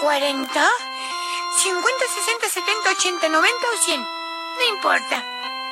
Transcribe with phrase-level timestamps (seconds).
[0.00, 0.68] Cuarenta.
[1.62, 4.00] 50, 60, 70, 80, 90 o 100.
[4.00, 5.22] No importa.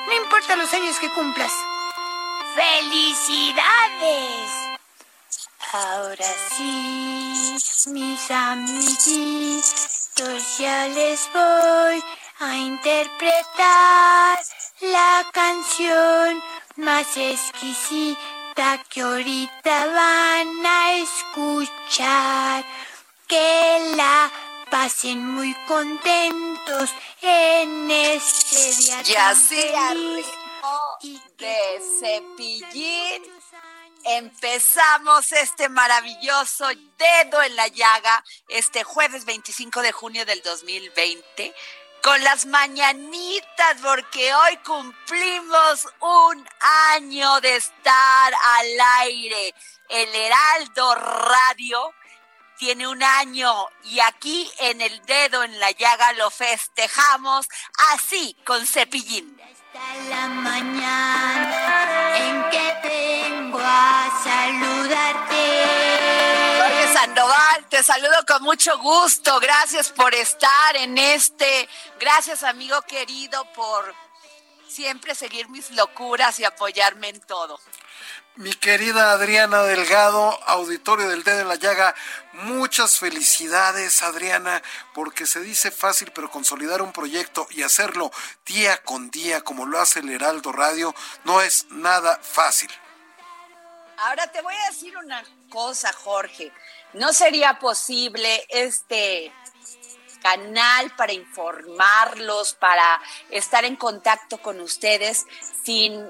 [0.06, 1.52] No importa los años que cumplas.
[2.54, 4.50] ¡Felicidades!
[5.72, 7.56] Ahora sí,
[7.86, 9.62] mis amiguitos,
[10.58, 12.04] ya les voy
[12.40, 14.38] a interpretar
[14.80, 16.42] la canción
[16.76, 22.64] más exquisita que ahorita van a escuchar.
[23.28, 24.30] Que la
[24.70, 26.90] pasen muy contentos
[27.20, 29.02] en este día.
[29.02, 29.34] Ya
[31.02, 33.22] Y que de cepillín.
[34.04, 36.66] Empezamos este maravilloso
[36.98, 41.54] dedo en la llaga este jueves 25 de junio del 2020
[42.02, 46.48] con las mañanitas porque hoy cumplimos un
[46.94, 49.54] año de estar al aire.
[49.88, 51.94] El Heraldo Radio
[52.62, 53.52] tiene un año
[53.82, 57.48] y aquí en el dedo en la llaga lo festejamos
[57.92, 59.36] así con cepillín.
[59.42, 65.42] Hasta la mañana en que vengo a saludarte.
[66.60, 69.40] Jorge Sandoval, te saludo con mucho gusto.
[69.40, 71.68] Gracias por estar en este.
[71.98, 73.92] Gracias, amigo querido, por
[74.72, 77.60] siempre seguir mis locuras y apoyarme en todo.
[78.36, 81.94] Mi querida Adriana Delgado, auditorio del Dedo en la Llaga,
[82.32, 84.62] muchas felicidades Adriana,
[84.94, 88.10] porque se dice fácil, pero consolidar un proyecto y hacerlo
[88.46, 90.94] día con día como lo hace el Heraldo Radio
[91.24, 92.70] no es nada fácil.
[93.98, 96.50] Ahora te voy a decir una cosa, Jorge.
[96.94, 99.30] No sería posible este
[100.22, 103.00] canal para informarlos, para
[103.30, 105.26] estar en contacto con ustedes
[105.64, 106.06] sin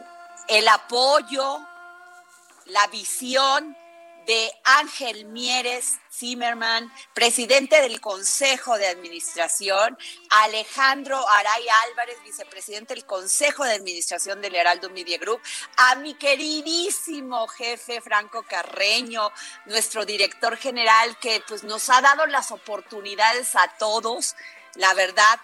[0.49, 1.59] el apoyo,
[2.67, 3.77] la visión
[4.27, 9.97] de Ángel Mieres Zimmerman, presidente del Consejo de Administración,
[10.31, 15.41] Alejandro Aray Álvarez, vicepresidente del Consejo de Administración del Heraldo Media Group,
[15.77, 19.31] a mi queridísimo jefe Franco Carreño,
[19.67, 24.37] nuestro director general que pues nos ha dado las oportunidades a todos.
[24.75, 25.41] La verdad,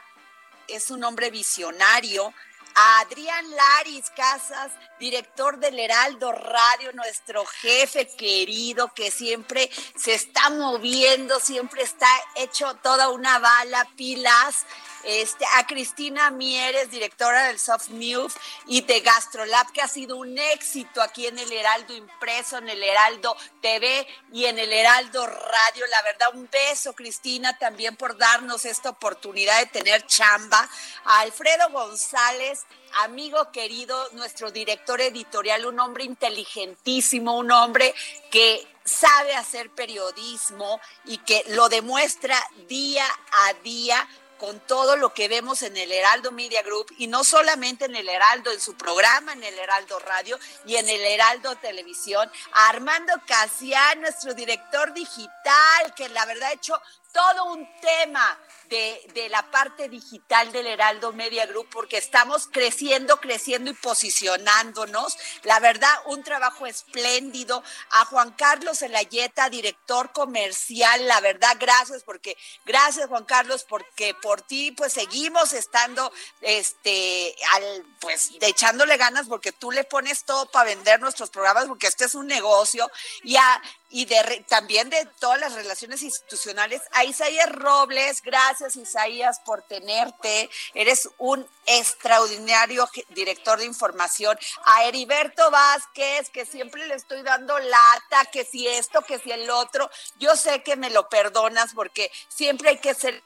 [0.68, 2.32] es un hombre visionario,
[2.80, 11.40] Adrián Laris Casas, director del Heraldo Radio, nuestro jefe querido que siempre se está moviendo,
[11.40, 12.06] siempre está
[12.36, 14.64] hecho toda una bala, pilas.
[15.04, 18.34] Este, a Cristina Mieres, directora del Soft News
[18.66, 22.82] y de Gastrolab, que ha sido un éxito aquí en el Heraldo Impreso, en el
[22.82, 25.86] Heraldo TV y en el Heraldo Radio.
[25.90, 30.68] La verdad, un beso, Cristina, también por darnos esta oportunidad de tener chamba.
[31.04, 32.64] A Alfredo González,
[33.02, 37.94] amigo querido, nuestro director editorial, un hombre inteligentísimo, un hombre
[38.30, 42.36] que sabe hacer periodismo y que lo demuestra
[42.66, 47.24] día a día con todo lo que vemos en el Heraldo Media Group y no
[47.24, 51.56] solamente en el Heraldo, en su programa, en el Heraldo Radio y en el Heraldo
[51.56, 56.80] Televisión, Armando Casián, nuestro director digital, que la verdad ha hecho
[57.18, 58.38] todo un tema
[58.68, 65.16] de, la parte digital del Heraldo Media Group, porque estamos creciendo, creciendo y posicionándonos.
[65.42, 67.62] La verdad, un trabajo espléndido.
[67.90, 74.42] A Juan Carlos Elayeta, director comercial, la verdad, gracias, porque gracias Juan Carlos, porque por
[74.42, 80.66] ti pues seguimos estando, este, al, pues echándole ganas, porque tú le pones todo para
[80.66, 82.90] vender nuestros programas, porque este es un negocio.
[83.24, 86.82] Y a y de, también de todas las relaciones institucionales.
[86.92, 90.50] A Isaías Robles, gracias Isaías por tenerte.
[90.74, 94.38] Eres un extraordinario director de información.
[94.64, 99.48] A Heriberto Vázquez, que siempre le estoy dando lata, que si esto, que si el
[99.50, 99.90] otro.
[100.18, 103.22] Yo sé que me lo perdonas porque siempre hay que ser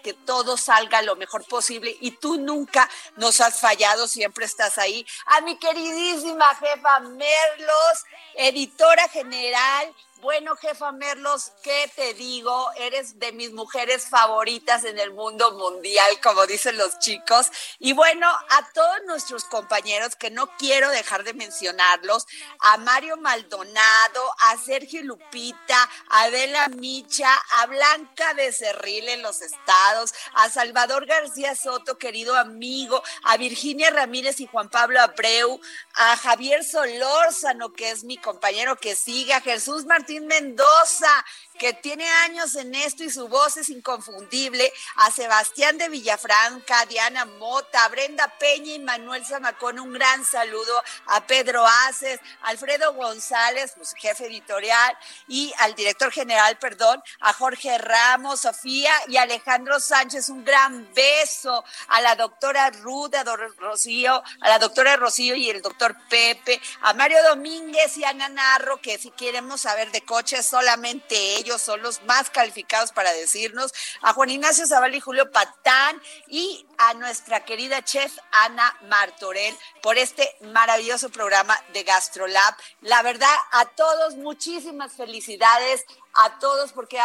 [0.00, 5.06] que todo salga lo mejor posible y tú nunca nos has fallado, siempre estás ahí.
[5.26, 8.04] A mi queridísima jefa Merlos,
[8.34, 12.70] editora general bueno, jefa Merlos, ¿qué te digo?
[12.76, 17.50] Eres de mis mujeres favoritas en el mundo mundial, como dicen los chicos.
[17.78, 22.26] Y bueno, a todos nuestros compañeros, que no quiero dejar de mencionarlos,
[22.58, 30.12] a Mario Maldonado, a Sergio Lupita, a Adela Micha, a Blanca Becerril en los estados,
[30.34, 35.60] a Salvador García Soto, querido amigo, a Virginia Ramírez y Juan Pablo Abreu,
[35.94, 41.24] a Javier Solórzano, que es mi compañero que sigue, a Jesús Martínez Mendoza,
[41.60, 47.26] que tiene años en esto y su voz es inconfundible, a Sebastián de Villafranca, Diana
[47.26, 53.92] Mota, Brenda Peña y Manuel Zamacón, un gran saludo, a Pedro Aces, Alfredo González, pues,
[53.92, 54.96] jefe editorial,
[55.28, 61.62] y al director general, perdón, a Jorge Ramos, Sofía y Alejandro Sánchez, un gran beso,
[61.88, 63.22] a la doctora Ruda,
[63.58, 68.80] Rocío, a la doctora Rocío y el doctor Pepe, a Mario Domínguez y a Nanarro,
[68.80, 74.12] que si queremos saber de coches, solamente ellos son los más calificados para decirnos, a
[74.12, 80.36] Juan Ignacio Zavala y Julio Patán y a nuestra querida chef Ana Martorell por este
[80.52, 82.54] maravilloso programa de GastroLab.
[82.80, 86.98] La verdad, a todos muchísimas felicidades a todos porque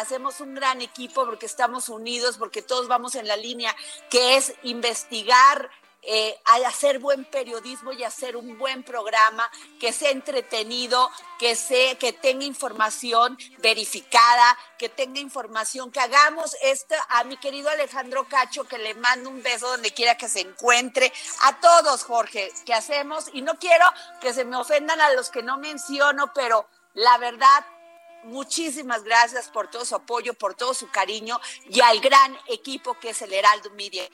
[0.00, 3.74] hacemos un gran equipo, porque estamos unidos, porque todos vamos en la línea
[4.10, 5.70] que es investigar
[6.02, 12.12] eh, hacer buen periodismo y hacer un buen programa que sea entretenido, que, sea, que
[12.12, 18.78] tenga información verificada, que tenga información, que hagamos esto a mi querido Alejandro Cacho, que
[18.78, 21.12] le mando un beso donde quiera que se encuentre,
[21.42, 23.84] a todos, Jorge, que hacemos, y no quiero
[24.20, 27.66] que se me ofendan a los que no menciono, pero la verdad,
[28.24, 33.10] muchísimas gracias por todo su apoyo, por todo su cariño y al gran equipo que
[33.10, 34.08] es el Heraldo Media.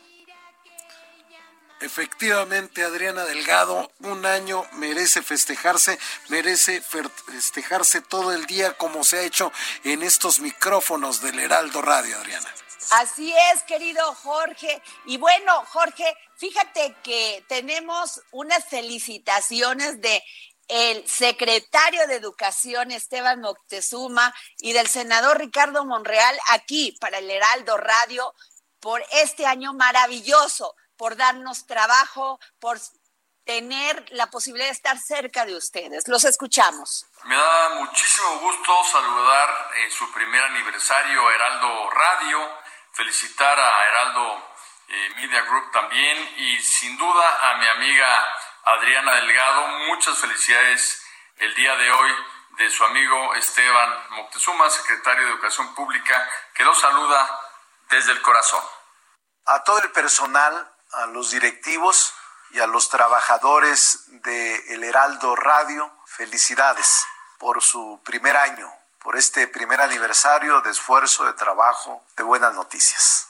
[1.80, 9.22] Efectivamente, Adriana Delgado, un año merece festejarse, merece festejarse todo el día como se ha
[9.22, 9.52] hecho
[9.84, 12.52] en estos micrófonos del Heraldo Radio, Adriana.
[12.92, 14.80] Así es, querido Jorge.
[15.04, 20.22] Y bueno, Jorge, fíjate que tenemos unas felicitaciones de
[20.68, 27.76] el secretario de Educación Esteban Moctezuma y del senador Ricardo Monreal aquí para el Heraldo
[27.76, 28.34] Radio
[28.80, 32.78] por este año maravilloso por darnos trabajo, por
[33.44, 36.08] tener la posibilidad de estar cerca de ustedes.
[36.08, 37.06] Los escuchamos.
[37.24, 42.58] Me da muchísimo gusto saludar en su primer aniversario Heraldo Radio,
[42.92, 44.56] felicitar a Heraldo
[44.88, 51.02] eh, Media Group también y sin duda a mi amiga Adriana Delgado, muchas felicidades
[51.36, 52.10] el día de hoy
[52.58, 57.40] de su amigo Esteban Moctezuma, secretario de Educación Pública, que lo saluda
[57.90, 58.62] desde el corazón.
[59.44, 62.12] A todo el personal a los directivos
[62.50, 67.04] y a los trabajadores de El Heraldo Radio, felicidades
[67.38, 68.72] por su primer año,
[69.02, 73.28] por este primer aniversario de esfuerzo, de trabajo, de buenas noticias.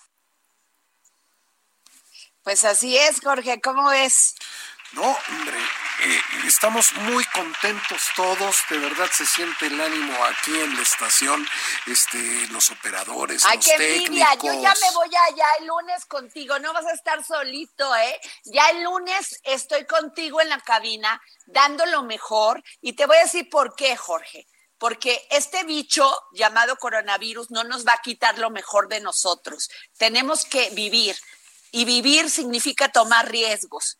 [2.42, 4.37] Pues así es, Jorge, ¿cómo es?
[4.93, 5.59] No, hombre,
[6.05, 11.47] eh, estamos muy contentos todos, de verdad se siente el ánimo aquí en la estación,
[11.87, 14.43] este, los operadores, Ay, los qué técnicos.
[14.43, 18.21] Yo ya me voy allá el lunes contigo, no vas a estar solito, ¿eh?
[18.45, 23.25] Ya el lunes estoy contigo en la cabina, dando lo mejor, y te voy a
[23.25, 24.47] decir por qué, Jorge.
[24.78, 29.71] Porque este bicho llamado coronavirus no nos va a quitar lo mejor de nosotros.
[29.97, 31.16] Tenemos que vivir.
[31.73, 33.99] Y vivir significa tomar riesgos.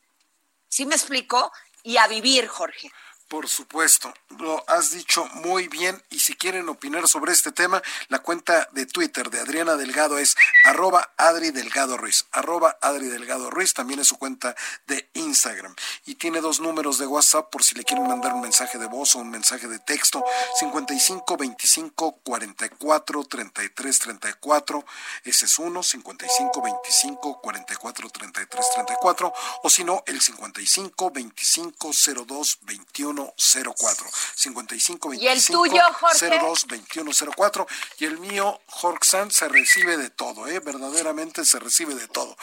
[0.77, 1.51] ¿Sí me explico?
[1.83, 2.91] y a vivir, Jorge.
[3.29, 8.21] Por supuesto, lo has dicho muy bien y si quieren opinar sobre este tema, la
[8.21, 13.75] cuenta de Twitter de Adriana Delgado es arroba Adri Delgado Ruiz, arroba Adri Delgado Ruiz,
[13.75, 14.55] también es su cuenta
[14.87, 15.75] de Instagram.
[16.05, 19.17] Y tiene dos números de WhatsApp por si le quieren mandar un mensaje de voz
[19.17, 20.25] o un mensaje de texto,
[20.61, 24.85] 55 25 44 33 34,
[25.25, 29.33] ese es uno, 55 25 44 33 34
[29.65, 31.91] o si no, el 55 25
[32.25, 34.07] 02 21 2104.
[34.35, 36.39] 55 ¿Y el tuyo, Jorge?
[36.39, 37.67] 02 2104.
[37.99, 40.61] Y el mío, Jorge se recibe de todo, ¿eh?
[40.61, 42.37] Verdaderamente se recibe de todo.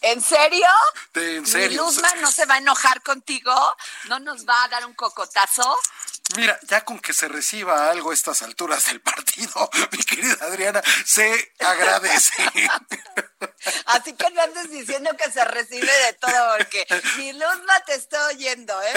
[0.00, 0.66] ¿En serio?
[1.14, 1.68] en serio.
[1.70, 3.54] ¿Mi Luzma no se va a enojar contigo?
[4.08, 5.76] ¿No nos va a dar un cocotazo?
[6.36, 10.82] Mira, ya con que se reciba algo a estas alturas del partido, mi querida Adriana,
[11.04, 12.42] se agradece.
[13.86, 16.86] Así que no andes diciendo que se recibe de todo, porque
[17.18, 18.94] mi Luzma te está oyendo, ¿eh?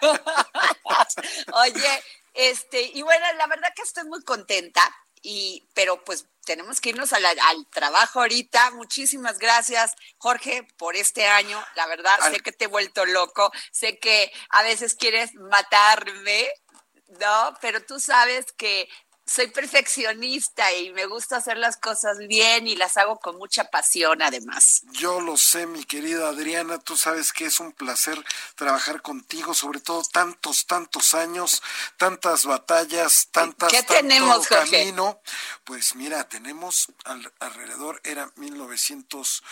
[1.54, 2.04] Oye,
[2.34, 4.82] este, y bueno, la verdad que estoy muy contenta,
[5.22, 7.22] y, pero pues tenemos que irnos al
[7.72, 8.72] trabajo ahorita.
[8.72, 11.62] Muchísimas gracias, Jorge, por este año.
[11.76, 16.50] La verdad, sé que te he vuelto loco, sé que a veces quieres matarme,
[17.20, 17.54] ¿no?
[17.60, 18.88] Pero tú sabes que
[19.30, 24.22] soy perfeccionista y me gusta hacer las cosas bien y las hago con mucha pasión
[24.22, 24.82] además.
[24.90, 28.20] Yo lo sé, mi querida Adriana, tú sabes que es un placer
[28.56, 31.62] trabajar contigo, sobre todo tantos, tantos años,
[31.96, 35.20] tantas batallas, tantas, ¿Qué tenemos, camino.
[35.62, 36.88] Pues mira, tenemos
[37.38, 39.44] alrededor, era 1900,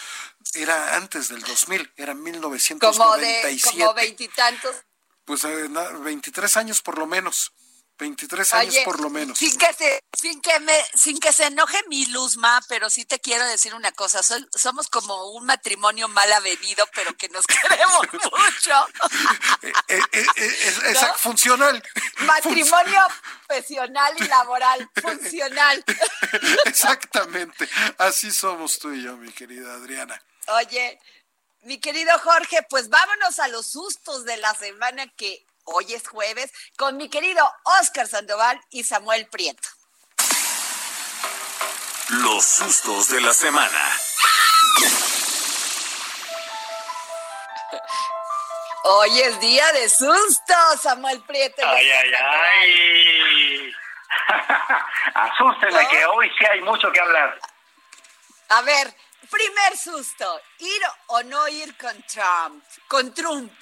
[0.55, 2.99] era antes del 2000, era 1997.
[2.99, 4.75] Como de, como veintitantos.
[5.25, 7.53] Pues 23 eh, años por lo menos.
[7.99, 9.39] 23 años por lo menos.
[9.39, 13.19] Sin que, se, sin, que me, sin que se enoje mi Luzma, pero sí te
[13.19, 14.21] quiero decir una cosa.
[14.23, 18.87] somos como un matrimonio mal avenido, pero que nos queremos mucho.
[19.89, 21.83] Eh, eh, eh, funcional.
[22.21, 23.01] Matrimonio
[23.47, 25.85] profesional y laboral, funcional.
[26.67, 27.69] Exactamente.
[27.99, 30.21] Así somos tú y yo, mi querida Adriana.
[30.49, 31.01] Oye,
[31.63, 36.53] mi querido Jorge, pues vámonos a los sustos de la semana que hoy es jueves,
[36.77, 39.69] con mi querido Oscar Sandoval y Samuel Prieto.
[42.09, 43.93] Los sustos de la semana.
[48.85, 51.63] Hoy es día de susto, Samuel Prieto.
[51.67, 53.73] Ay, ay, ay.
[55.15, 57.39] Asústenme que hoy sí hay mucho que hablar.
[58.49, 58.95] A ver,
[59.31, 63.53] primer susto, ir o no ir con Trump, con Trump.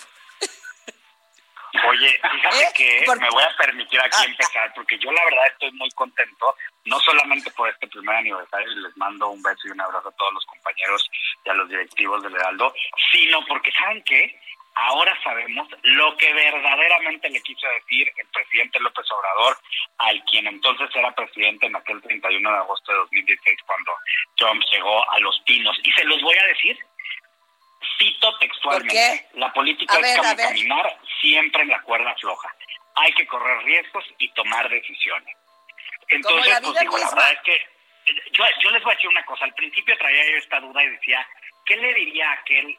[1.85, 2.73] Oye, fíjate ¿Eh?
[2.75, 6.55] que me voy a permitir aquí ah, empezar, porque yo la verdad estoy muy contento,
[6.85, 10.17] no solamente por este primer aniversario, y les mando un beso y un abrazo a
[10.17, 11.11] todos los compañeros
[11.45, 12.73] y a los directivos del Heraldo,
[13.11, 14.39] sino porque, ¿saben qué?
[14.79, 19.57] Ahora sabemos lo que verdaderamente le quiso decir el presidente López Obrador,
[19.97, 23.93] al quien entonces era presidente en aquel 31 de agosto de 2016, cuando
[24.37, 25.79] Trump llegó a Los Pinos.
[25.83, 26.79] Y se los voy a decir
[27.99, 32.55] Cito textualmente, la política es como caminar siempre en la cuerda floja.
[32.97, 35.37] Hay que correr riesgos y tomar decisiones.
[36.09, 37.61] Entonces, pues digo, la verdad es que
[38.33, 39.45] yo, yo les voy a decir una cosa.
[39.45, 41.27] Al principio traía yo esta duda y decía,
[41.65, 42.79] ¿qué le diría a aquel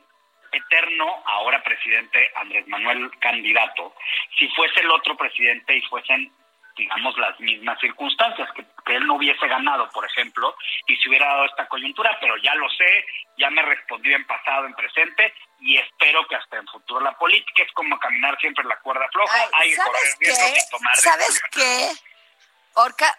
[0.51, 3.93] eterno ahora presidente Andrés Manuel candidato
[4.37, 6.31] si fuese el otro presidente y fuesen
[6.77, 8.65] digamos, las mismas circunstancias, que,
[8.95, 10.55] él no hubiese ganado, por ejemplo,
[10.87, 13.05] y se hubiera dado esta coyuntura, pero ya lo sé,
[13.37, 17.63] ya me respondió en pasado, en presente, y espero que hasta en futuro la política
[17.63, 21.89] es como caminar siempre en la cuerda floja, hay que correr y tomar ¿Sabes qué?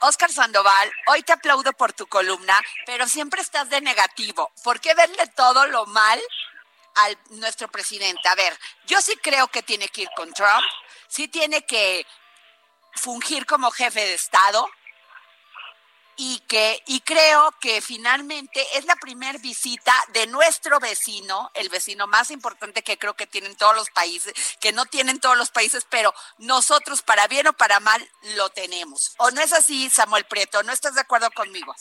[0.01, 4.53] Oscar Sandoval, hoy te aplaudo por tu columna, pero siempre estás de negativo.
[4.63, 6.21] ¿Por qué verle todo lo mal
[6.95, 8.29] al nuestro presidente?
[8.29, 10.65] A ver, yo sí creo que tiene que ir con Trump,
[11.09, 12.07] sí tiene que
[12.95, 14.69] fungir como jefe de Estado
[16.21, 22.09] y que y creo que finalmente es la primera visita de nuestro vecino, el vecino
[22.09, 25.87] más importante que creo que tienen todos los países, que no tienen todos los países,
[25.89, 28.03] pero nosotros para bien o para mal
[28.37, 29.15] lo tenemos.
[29.19, 30.61] ¿O no es así, Samuel Prieto?
[30.65, 31.73] ¿No estás de acuerdo conmigo?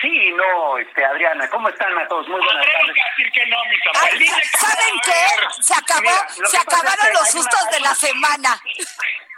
[0.00, 2.26] Sí, no, este, Adriana, ¿cómo están a todos?
[2.28, 2.94] Muy buenas tardes.
[2.94, 3.58] decir que no,
[4.58, 5.62] ¿Saben qué?
[5.62, 8.60] Se acabó, se acabaron los sustos de la semana.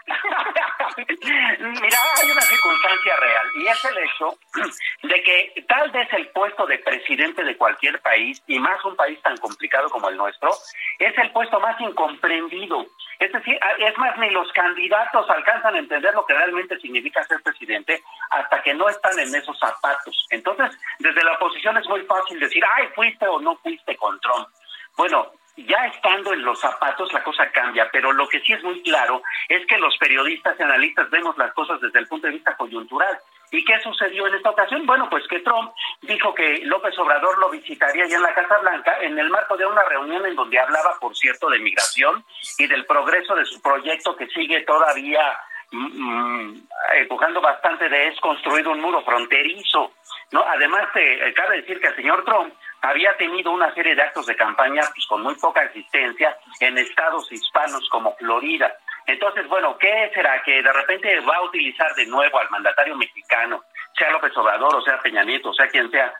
[1.60, 4.38] Mira, hay una circunstancia real y es el hecho
[5.02, 9.20] de que tal vez el puesto de presidente de cualquier país, y más un país
[9.22, 10.50] tan complicado como el nuestro,
[10.98, 12.86] es el puesto más incomprendido.
[13.18, 17.42] Es decir, es más, ni los candidatos alcanzan a entender lo que realmente significa ser
[17.42, 20.26] presidente hasta que no están en esos zapatos.
[20.30, 24.48] Entonces, desde la oposición es muy fácil decir, ay, fuiste o no fuiste con Trump.
[24.96, 25.32] Bueno,
[25.66, 29.22] ya estando en los zapatos la cosa cambia, pero lo que sí es muy claro
[29.48, 33.18] es que los periodistas y analistas vemos las cosas desde el punto de vista coyuntural.
[33.52, 34.86] ¿Y qué sucedió en esta ocasión?
[34.86, 38.96] Bueno, pues que Trump dijo que López Obrador lo visitaría ya en la Casa Blanca
[39.00, 42.24] en el marco de una reunión en donde hablaba, por cierto, de migración
[42.58, 45.36] y del progreso de su proyecto que sigue todavía
[45.72, 49.94] mm, mm, empujando bastante de es construir un muro fronterizo.
[50.30, 50.44] ¿no?
[50.44, 54.36] Además, eh, cabe decir que el señor Trump había tenido una serie de actos de
[54.36, 58.72] campaña pues, con muy poca existencia en estados hispanos como Florida.
[59.06, 60.42] Entonces, bueno, ¿qué será?
[60.42, 63.62] Que de repente va a utilizar de nuevo al mandatario mexicano,
[63.96, 66.12] sea López Obrador o sea Peña Nieto, o sea quien sea,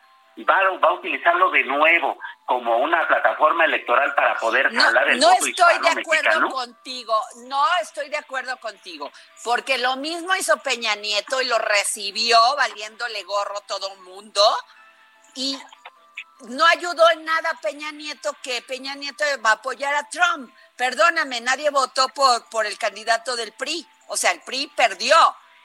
[0.48, 5.32] va, va a utilizarlo de nuevo como una plataforma electoral para poder jalar el no
[5.32, 7.14] estoy de acuerdo contigo,
[7.46, 9.10] no estoy de acuerdo contigo,
[9.44, 14.42] porque lo mismo hizo Peña Nieto y lo recibió valiéndole gorro todo el mundo
[15.36, 15.56] y
[16.42, 20.52] no ayudó en nada Peña Nieto que Peña Nieto va a apoyar a Trump.
[20.76, 23.86] Perdóname, nadie votó por, por el candidato del PRI.
[24.08, 25.16] O sea, el PRI perdió.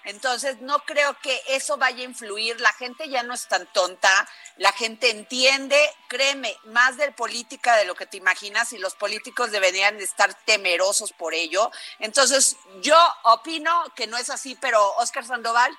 [0.06, 2.62] Entonces, no creo que eso vaya a influir.
[2.62, 4.30] La gente ya no es tan tonta.
[4.58, 5.78] La gente entiende,
[6.08, 11.12] créeme, más de política de lo que te imaginas y los políticos deberían estar temerosos
[11.12, 11.72] por ello.
[12.00, 15.76] Entonces, yo opino que no es así, pero Oscar Sandoval.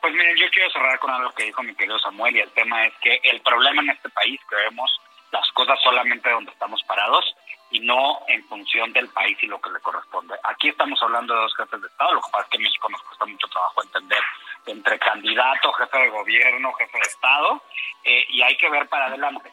[0.00, 2.86] Pues miren, yo quiero cerrar con algo que dijo mi querido Samuel y el tema
[2.86, 5.00] es que el problema en este país que vemos
[5.32, 7.24] las cosas solamente donde estamos parados
[7.70, 10.34] y no en función del país y lo que le corresponde.
[10.44, 12.88] Aquí estamos hablando de dos jefes de Estado, lo que pasa es que en México
[12.88, 14.22] nos cuesta mucho trabajo entender
[14.66, 17.62] entre candidato, jefe de gobierno, jefe de Estado,
[18.04, 19.52] eh, y hay que ver para adelante.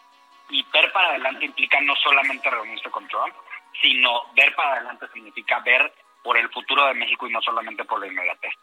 [0.50, 3.34] Y ver para adelante implica no solamente reunirse con Trump,
[3.82, 5.92] sino ver para adelante significa ver
[6.24, 8.54] por el futuro de México y no solamente por la inmediatez.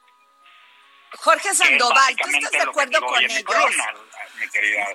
[1.18, 3.44] Jorge Sandoval, ¿tú estás de acuerdo con ellos?
[4.40, 4.86] mi querida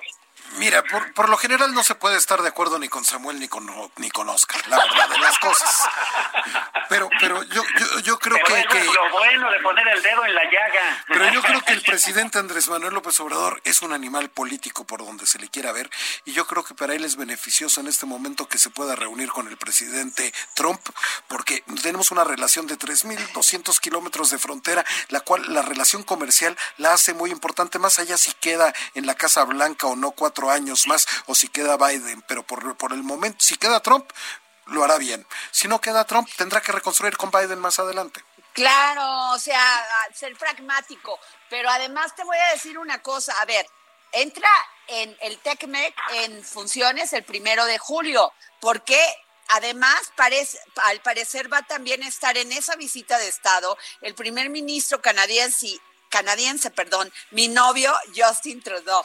[0.56, 3.48] Mira, por, por, lo general no se puede estar de acuerdo ni con Samuel ni
[3.48, 5.88] con ni con Oscar, la verdad de las cosas.
[6.88, 10.34] Pero pero yo yo, yo creo que, que, lo bueno de poner el dedo en
[10.34, 11.04] la llaga.
[11.06, 15.04] Pero yo creo que el presidente Andrés Manuel López Obrador es un animal político por
[15.04, 15.90] donde se le quiera ver
[16.24, 19.28] y yo creo que para él es beneficioso en este momento que se pueda reunir
[19.28, 20.80] con el presidente Trump
[21.28, 26.94] porque tenemos una relación de 3.200 kilómetros de frontera, la cual la relación comercial la
[26.94, 30.86] hace muy importante más allá si queda en la Casa Blanca o no cuatro años
[30.86, 34.10] más o si queda Biden, pero por, por el momento, si queda Trump,
[34.66, 35.26] lo hará bien.
[35.50, 38.22] Si no queda Trump, tendrá que reconstruir con Biden más adelante.
[38.52, 41.18] Claro, o sea, ser pragmático.
[41.48, 43.32] Pero además te voy a decir una cosa.
[43.40, 43.66] A ver,
[44.12, 44.48] entra
[44.88, 49.00] en el TECMEC en funciones el primero de julio, porque
[49.48, 54.50] además parece, al parecer va también a estar en esa visita de Estado el primer
[54.50, 59.04] ministro canadiense, canadiense, perdón, mi novio Justin Trudeau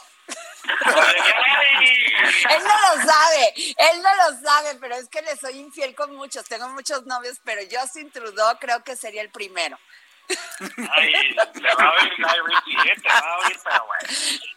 [2.50, 6.14] él no lo sabe, él no lo sabe, pero es que le soy infiel con
[6.14, 6.44] muchos.
[6.44, 9.78] Tengo muchos novios, pero Justin Trudeau creo que sería el primero.
[10.26, 12.94] Ay, te va a oír, ¿eh?
[13.02, 14.08] te va a oír, pero bueno.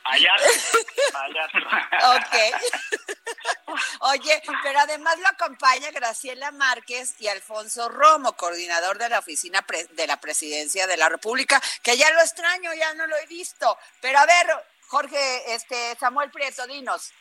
[0.06, 0.32] Allá,
[1.14, 1.50] allá.
[2.16, 2.36] Ok.
[4.00, 10.08] Oye, pero además lo acompaña Graciela Márquez y Alfonso Romo, coordinador de la oficina de
[10.08, 13.78] la presidencia de la República, que ya lo extraño, ya no lo he visto.
[14.00, 14.48] Pero a ver,
[14.88, 17.12] Jorge, este, Samuel Prieto, dinos.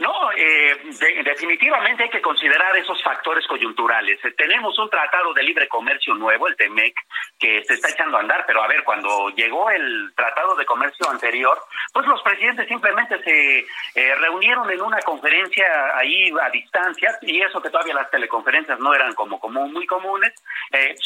[0.00, 0.76] No, eh,
[1.24, 4.22] definitivamente hay que considerar esos factores coyunturales.
[4.24, 6.94] Eh, tenemos un tratado de libre comercio nuevo, el TEMEC,
[7.38, 11.08] que se está echando a andar, pero a ver, cuando llegó el tratado de comercio
[11.08, 11.58] anterior,
[11.92, 13.58] pues los presidentes simplemente se
[13.94, 18.92] eh, reunieron en una conferencia ahí a distancia, y eso que todavía las teleconferencias no
[18.92, 20.34] eran como, como muy comunes,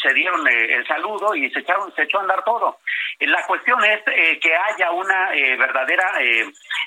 [0.02, 2.78] se dieron el saludo y se, echaron, se echó a andar todo.
[3.20, 4.02] La cuestión es
[4.40, 6.12] que haya una verdadera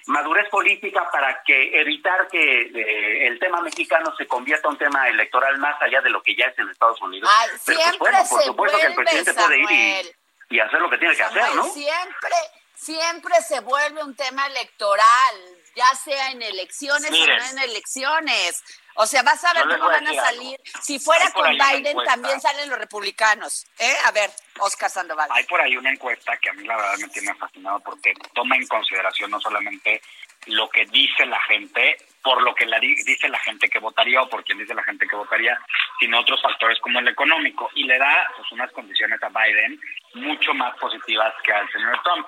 [0.08, 5.08] madurez política para que evitar que eh, el tema mexicano se convierta en un tema
[5.08, 7.30] electoral más allá de lo que ya es en Estados Unidos.
[7.66, 10.16] Pero pues, bueno, por supuesto que el presidente puede ir
[10.50, 11.64] y, hacer lo que tiene que hacer, ¿no?
[11.66, 12.36] Siempre,
[12.76, 15.36] siempre se vuelve un tema electoral,
[15.76, 18.64] ya sea en elecciones o no en elecciones.
[18.96, 20.60] O sea, vas a ver cómo van a salir.
[20.82, 23.66] Si fuera con Biden, también salen los republicanos.
[23.80, 23.94] ¿eh?
[24.06, 24.30] A ver,
[24.60, 25.30] Oscar Sandoval.
[25.32, 28.56] Hay por ahí una encuesta que a mí la verdad me tiene fascinado porque toma
[28.56, 30.02] en consideración no solamente
[30.48, 34.30] lo que dice la gente, por lo que la dice la gente que votaría o
[34.30, 35.60] por quien dice la gente que votaría,
[36.00, 37.70] sino otros factores como el económico.
[37.76, 39.80] Y le da pues, unas condiciones a Biden
[40.16, 42.28] mucho más positivas que al señor Trump.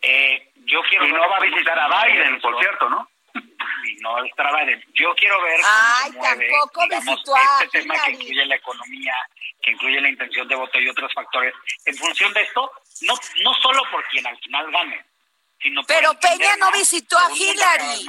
[0.00, 3.08] Eh, yo quiero y no va a visitar a Biden, por cierto, ¿no?
[3.84, 4.84] Y no Biden.
[4.94, 7.20] Yo quiero ver cómo se mueve, digamos,
[7.62, 9.14] este tema que incluye la economía,
[9.60, 12.70] que incluye la intención de voto y otros factores, en función de esto,
[13.02, 15.04] no, no solo por quien al final gane,
[15.86, 18.06] pero Peña no visitó a Hillary.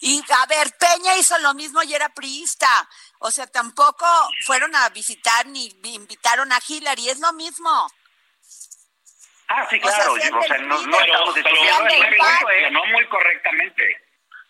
[0.00, 2.88] Y a ver, Peña hizo lo mismo y era priista.
[3.18, 4.06] O sea, tampoco
[4.44, 7.90] fueron a visitar ni invitaron a Hillary, es lo mismo.
[9.48, 10.12] Ah, sí, claro.
[10.12, 14.08] O sea, no, no estamos pero, no muy correctamente.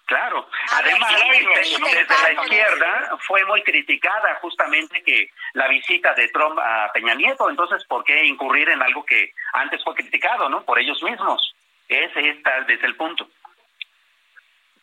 [0.08, 1.12] Claro, además
[1.54, 7.50] desde la izquierda fue muy criticada justamente que la visita de Trump a Peña Nieto,
[7.50, 10.64] entonces ¿por qué incurrir en algo que antes fue criticado, no?
[10.64, 11.54] Por ellos mismos.
[11.88, 13.28] Ese está desde el punto.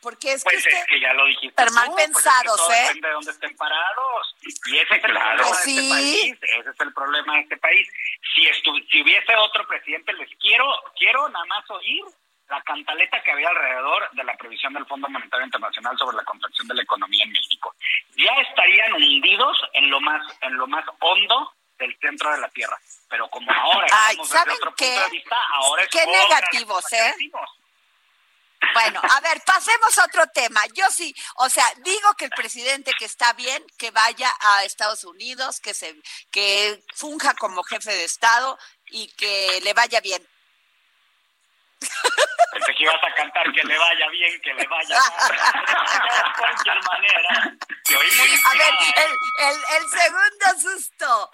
[0.06, 2.74] Porque es pues que, es que ya lo dijiste pero mal pues pensados, es que
[2.74, 2.82] ¿eh?
[2.86, 4.36] Depende de dónde estén parados.
[4.68, 5.38] Y ese es el Claro.
[5.38, 5.78] problema de Sí.
[5.80, 6.38] este país.
[6.60, 7.88] Ese es el problema de este país.
[8.36, 10.66] Si, estu- si hubiese otro presidente, les quiero,
[10.96, 12.04] quiero nada más oír
[12.50, 16.68] la cantaleta que había alrededor de la previsión del Fondo Monetario Internacional sobre la contracción
[16.68, 17.74] de la economía en México.
[18.16, 22.78] Ya estarían hundidos en lo más, en lo más hondo del centro de la tierra.
[23.10, 24.86] Pero como ahora Ay, estamos desde ¿saben otro qué?
[24.86, 27.04] punto de vista, ahora es Qué negativos, ¿eh?
[27.18, 27.50] decimos.
[28.74, 30.62] Bueno, a ver, pasemos a otro tema.
[30.74, 35.04] Yo sí, o sea, digo que el presidente que está bien, que vaya a Estados
[35.04, 35.96] Unidos, que se,
[36.32, 38.58] que funja como jefe de Estado
[38.90, 40.26] y que le vaya bien.
[41.80, 45.32] Pensé que ibas a cantar que le vaya bien, que le vaya mal.
[45.36, 47.58] de cualquier manera.
[47.84, 49.12] Te oí muy A ver, el,
[49.50, 51.32] el, el segundo susto.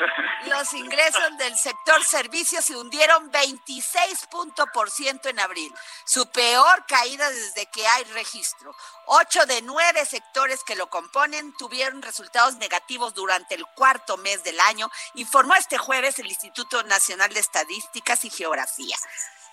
[0.48, 5.72] Los ingresos del sector servicios se hundieron 26 punto por ciento en abril,
[6.06, 8.76] su peor caída desde que hay registro.
[9.06, 14.60] Ocho de nueve sectores que lo componen tuvieron resultados negativos durante el cuarto mes del
[14.60, 18.98] año, informó este jueves el Instituto Nacional de Estadísticas y Geografía.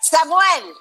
[0.01, 0.75] Samuel.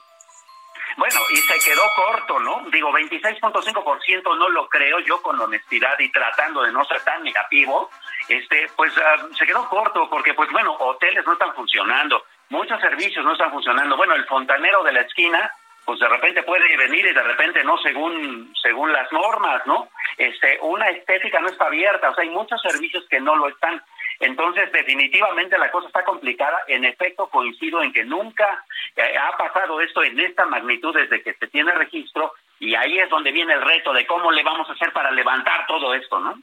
[0.98, 2.64] Bueno, y se quedó corto, ¿no?
[2.72, 7.92] Digo, 26.5% no lo creo yo con honestidad y tratando de no ser tan negativo,
[8.28, 13.24] este, pues ah, se quedó corto porque, pues bueno, hoteles no están funcionando, muchos servicios
[13.24, 13.96] no están funcionando.
[13.96, 15.52] Bueno, el fontanero de la esquina,
[15.86, 19.90] pues de repente puede venir y de repente no según según las normas, ¿no?
[20.18, 23.82] Este, una estética no está abierta, o sea, hay muchos servicios que no lo están.
[24.20, 26.58] Entonces, definitivamente la cosa está complicada.
[26.68, 31.34] En efecto, coincido en que nunca eh, ha pasado esto en esta magnitud desde que
[31.34, 34.74] se tiene registro y ahí es donde viene el reto de cómo le vamos a
[34.74, 36.42] hacer para levantar todo esto, ¿no?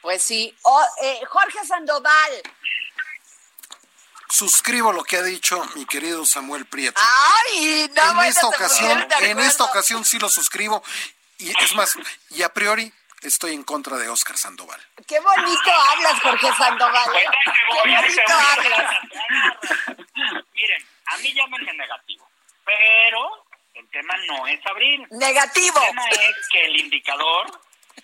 [0.00, 0.54] Pues sí.
[0.62, 2.42] Oh, eh, Jorge Sandoval.
[4.28, 7.00] Suscribo lo que ha dicho mi querido Samuel Prieto.
[7.00, 10.82] Ay, no en esta ocasión, en esta ocasión sí lo suscribo.
[11.38, 11.96] Y es más,
[12.30, 12.92] y a priori
[13.24, 14.80] estoy en contra de Oscar Sandoval.
[15.08, 17.16] Qué bonito hablas, Jorge Sandoval.
[17.16, 17.26] ¿eh?
[17.82, 18.98] Qué bonito hablas.
[20.52, 22.28] Miren, a mí llámenme negativo,
[22.64, 25.06] pero el tema no es abril.
[25.10, 25.80] Negativo.
[25.80, 27.46] El tema es que el indicador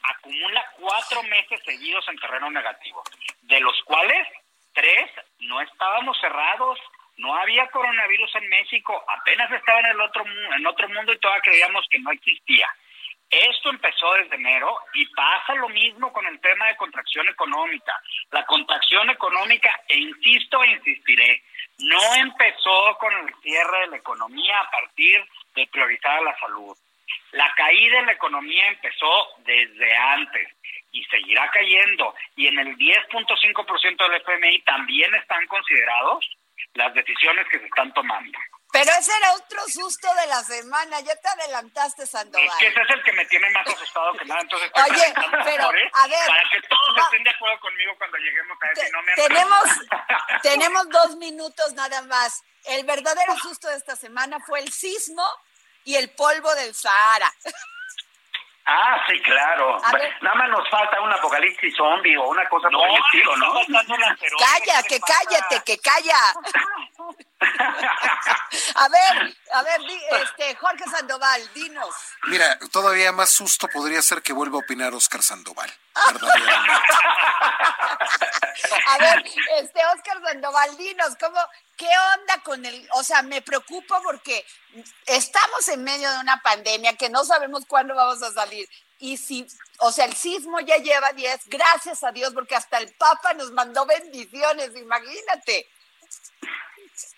[0.02, 3.02] acumula cuatro meses seguidos en terreno negativo,
[3.42, 4.26] de los cuales
[4.72, 6.78] tres no estábamos cerrados,
[7.16, 11.18] no había coronavirus en México, apenas estaba en el otro mu- en otro mundo y
[11.18, 12.66] todavía creíamos que no existía.
[13.30, 17.94] Esto empezó desde enero y pasa lo mismo con el tema de contracción económica.
[18.32, 21.42] La contracción económica, e insisto e insistiré,
[21.78, 26.76] no empezó con el cierre de la economía a partir de priorizar la salud.
[27.32, 30.48] La caída en la economía empezó desde antes
[30.90, 32.14] y seguirá cayendo.
[32.34, 36.28] Y en el 10.5% del FMI también están considerados
[36.74, 38.38] las decisiones que se están tomando.
[38.72, 41.00] Pero ese era otro susto de la semana.
[41.00, 42.46] Ya te adelantaste, Sandoval.
[42.46, 44.40] Es que ese es el que me tiene más asustado que nada.
[44.42, 45.12] Entonces, estoy Oye,
[45.44, 48.66] pero, motores a ver, para que todos va- estén de acuerdo conmigo cuando lleguemos a
[48.72, 48.80] eso.
[48.82, 49.64] Te- no me tenemos,
[50.42, 52.42] tenemos dos minutos nada más.
[52.64, 55.26] El verdadero susto de esta semana fue el sismo
[55.84, 57.32] y el polvo del Sahara.
[58.72, 59.80] Ah, sí, claro.
[59.92, 60.16] Ver.
[60.22, 63.54] Nada más nos falta un apocalipsis zombie o una cosa No, por el estilo, ¿no?
[64.38, 66.16] Calla, ¿qué que cállate, que calla.
[68.74, 69.80] A ver, a ver,
[70.22, 71.94] este, Jorge Sandoval, dinos.
[72.24, 75.70] Mira, todavía más susto podría ser que vuelva a opinar Oscar Sandoval.
[78.86, 79.24] A ver,
[79.58, 81.40] este Oscar Sandoval, dinos, ¿cómo,
[81.76, 84.44] qué onda con el, o sea, me preocupo porque
[85.06, 88.68] estamos en medio de una pandemia que no sabemos cuándo vamos a salir.
[88.98, 89.46] Y si,
[89.78, 93.50] o sea, el sismo ya lleva 10, gracias a Dios, porque hasta el Papa nos
[93.52, 95.66] mandó bendiciones, imagínate.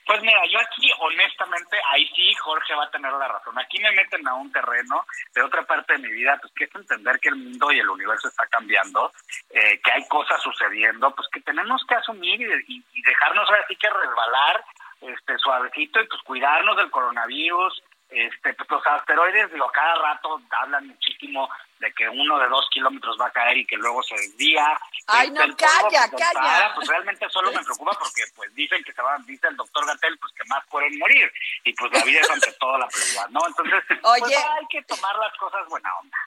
[0.07, 3.59] Pues mira, yo aquí honestamente, ahí sí Jorge va a tener la razón.
[3.59, 6.75] Aquí me meten a un terreno de otra parte de mi vida, pues que es
[6.75, 9.12] entender que el mundo y el universo está cambiando,
[9.51, 13.91] eh, que hay cosas sucediendo, pues que tenemos que asumir y, dejarnos ahora sí que
[13.91, 14.65] resbalar
[15.03, 20.87] este suavecito y pues cuidarnos del coronavirus, este, pues los asteroides, digo, cada rato hablan
[20.87, 24.79] muchísimo de que uno de dos kilómetros va a caer y que luego se desvía.
[25.07, 26.75] Ay, no, Este, calla, polvo, pues, calla.
[26.75, 30.19] Pues realmente solo me preocupa porque pues dicen que se van, dice el doctor Gatel,
[30.19, 31.33] pues que más pueden morir.
[31.65, 33.47] Y pues la vida es ante todo la prioridad, ¿no?
[33.47, 36.19] Entonces, pues hay que tomar las cosas buena onda.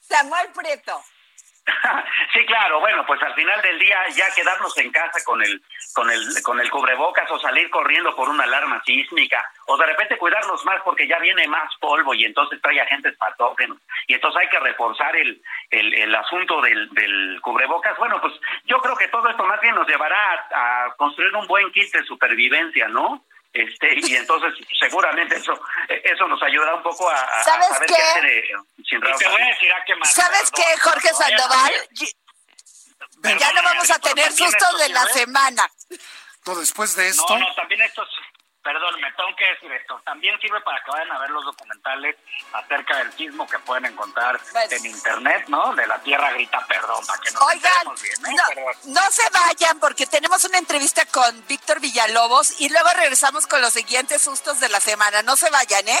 [0.00, 1.02] Samuel Prieto.
[2.32, 5.62] Sí, claro, bueno, pues al final del día ya quedarnos en casa con el
[5.94, 10.18] con el con el cubrebocas o salir corriendo por una alarma sísmica o de repente
[10.18, 14.48] cuidarnos más porque ya viene más polvo y entonces trae agentes patógenos y entonces hay
[14.48, 17.96] que reforzar el el, el asunto del, del cubrebocas.
[17.98, 20.16] Bueno, pues yo creo que todo esto más bien nos llevará
[20.50, 23.24] a, a construir un buen kit de supervivencia, ¿no?
[23.56, 27.88] Este, y entonces seguramente eso eso nos ayudará un poco a, a- a ¿Sabes saber
[27.88, 27.94] qué?
[27.94, 28.42] qué hacer eh,
[28.86, 29.30] sin Y te Rafa.
[29.30, 30.12] voy a decir a qué más.
[30.12, 31.72] ¿Sabes qué, Jorge Sandoval?
[33.38, 35.70] Ya no vamos a tener sustos de la semana.
[36.44, 38.08] No, después de esto, No, no, también esto es-
[38.66, 40.02] Perdón, me tengo que decir esto.
[40.04, 42.16] También sirve para que vayan a ver los documentales
[42.52, 44.68] acerca del sismo que pueden encontrar Bueno.
[44.72, 45.72] en internet, ¿no?
[45.76, 48.34] De la Tierra grita perdón, para que nos Oigan, bien, ¿eh?
[48.36, 53.46] no, Pero- no se vayan porque tenemos una entrevista con Víctor Villalobos y luego regresamos
[53.46, 55.22] con los siguientes sustos de la semana.
[55.22, 56.00] No se vayan, ¿eh?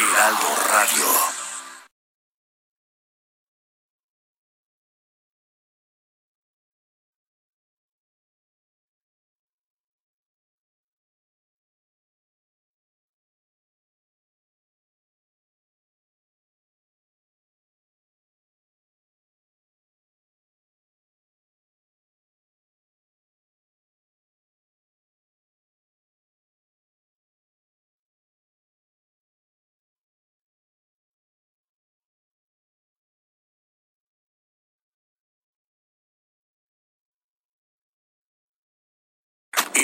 [0.00, 1.39] Heraldo Radio.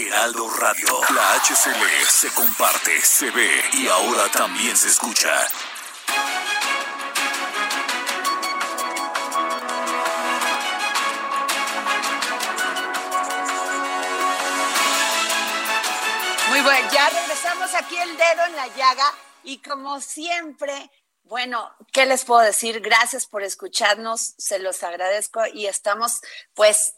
[0.07, 1.01] Heraldo Radio.
[1.14, 5.49] La HCL se comparte, se ve y ahora también se escucha.
[16.49, 20.90] Muy bueno, ya regresamos aquí el dedo en la llaga y como siempre,
[21.25, 22.81] bueno, ¿qué les puedo decir?
[22.81, 26.21] Gracias por escucharnos, se los agradezco y estamos
[26.55, 26.95] pues es-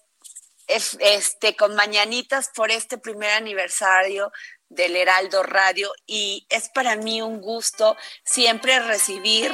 [0.68, 4.31] este con mañanitas por este primer aniversario
[4.68, 9.52] del Heraldo Radio y es para mí un gusto siempre recibir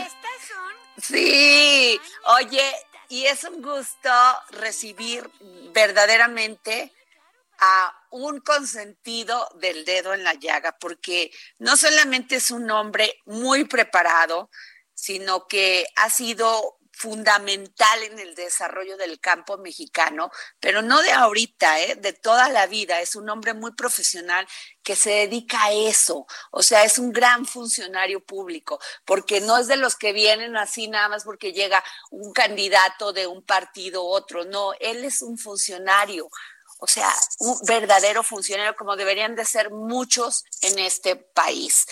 [1.02, 2.00] Sí,
[2.38, 2.72] oye,
[3.08, 4.10] y es un gusto
[4.50, 5.28] recibir
[5.72, 6.92] verdaderamente
[7.58, 13.64] a un consentido del dedo en la llaga, porque no solamente es un hombre muy
[13.64, 14.50] preparado,
[14.94, 20.30] sino que ha sido fundamental en el desarrollo del campo mexicano,
[20.60, 21.96] pero no de ahorita, ¿eh?
[21.96, 23.00] de toda la vida.
[23.00, 24.46] Es un hombre muy profesional
[24.82, 29.66] que se dedica a eso, o sea, es un gran funcionario público, porque no es
[29.66, 34.08] de los que vienen así nada más porque llega un candidato de un partido u
[34.08, 36.28] otro, no, él es un funcionario,
[36.78, 41.86] o sea, un verdadero funcionario como deberían de ser muchos en este país.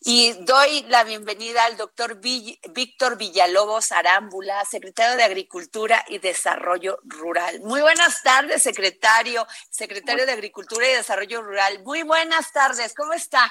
[0.00, 7.60] Y doy la bienvenida al doctor Víctor Villalobos Arámbula, secretario de Agricultura y Desarrollo Rural.
[7.62, 11.82] Muy buenas tardes, secretario, secretario de Agricultura y Desarrollo Rural.
[11.82, 13.50] Muy buenas tardes, ¿cómo está?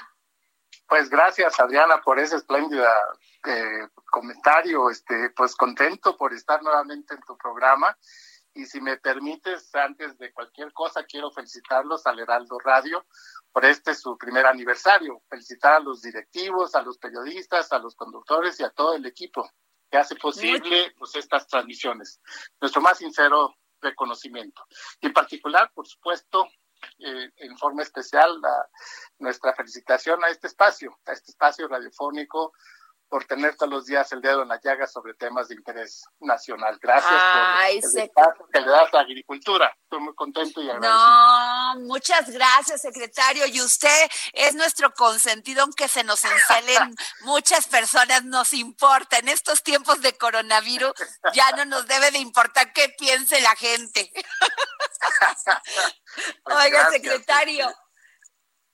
[0.87, 2.95] Pues gracias, Adriana, por ese espléndida
[3.45, 4.89] eh, comentario.
[4.89, 7.97] Este, pues contento por estar nuevamente en tu programa.
[8.53, 13.05] Y si me permites, antes de cualquier cosa, quiero felicitarlos al Heraldo Radio
[13.57, 15.23] por este su primer aniversario.
[15.27, 19.49] Felicitar a los directivos, a los periodistas, a los conductores y a todo el equipo
[19.89, 22.21] que hace posible pues, estas transmisiones.
[22.61, 24.61] Nuestro más sincero reconocimiento.
[25.01, 26.47] Y en particular, por supuesto,
[26.99, 28.69] eh, en forma especial, la,
[29.17, 32.53] nuestra felicitación a este espacio, a este espacio radiofónico,
[33.09, 36.77] por tener todos los días el dedo en la llaga sobre temas de interés nacional.
[36.81, 39.73] Gracias Ay, por el espacio que le das a agricultura.
[39.83, 40.97] Estoy muy contento y agradecido.
[40.97, 43.45] No, muchas gracias, secretario.
[43.47, 49.17] Y usted es nuestro consentido, aunque se nos encelen muchas personas, nos importa.
[49.17, 50.93] En estos tiempos de coronavirus
[51.33, 54.11] ya no nos debe de importar qué piense la gente.
[56.43, 56.93] Pues Oiga, gracias.
[56.93, 57.67] secretario.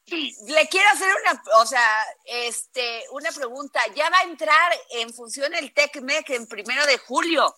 [0.08, 3.80] Le quiero hacer una, o sea, este, una pregunta.
[3.96, 7.56] Ya va a entrar en función el TECMEC en primero de julio.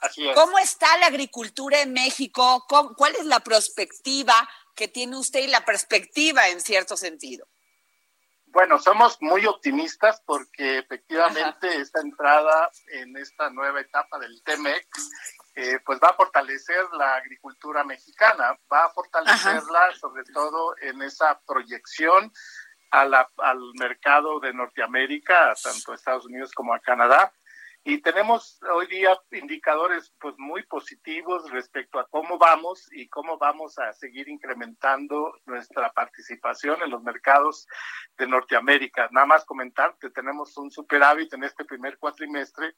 [0.00, 0.34] Así es.
[0.34, 2.64] ¿Cómo está la agricultura en México?
[2.68, 7.46] ¿Cómo- ¿Cuál es la perspectiva que tiene usted y la perspectiva en cierto sentido?
[8.46, 14.86] Bueno, somos muy optimistas porque efectivamente esta entrada en esta nueva etapa del TEMEC
[15.56, 21.40] eh, pues va a fortalecer la agricultura mexicana, va a fortalecerla sobre todo en esa
[21.46, 22.30] proyección
[22.90, 27.32] a la- al mercado de Norteamérica, tanto a Estados Unidos como a Canadá.
[27.88, 33.78] Y tenemos hoy día indicadores pues muy positivos respecto a cómo vamos y cómo vamos
[33.78, 37.68] a seguir incrementando nuestra participación en los mercados
[38.18, 39.08] de Norteamérica.
[39.12, 42.74] Nada más comentar que tenemos un superávit en este primer cuatrimestre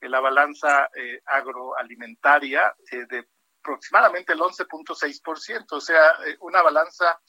[0.00, 3.26] en la balanza eh, agroalimentaria eh, de
[3.58, 7.20] aproximadamente el 11.6%, o sea, eh, una balanza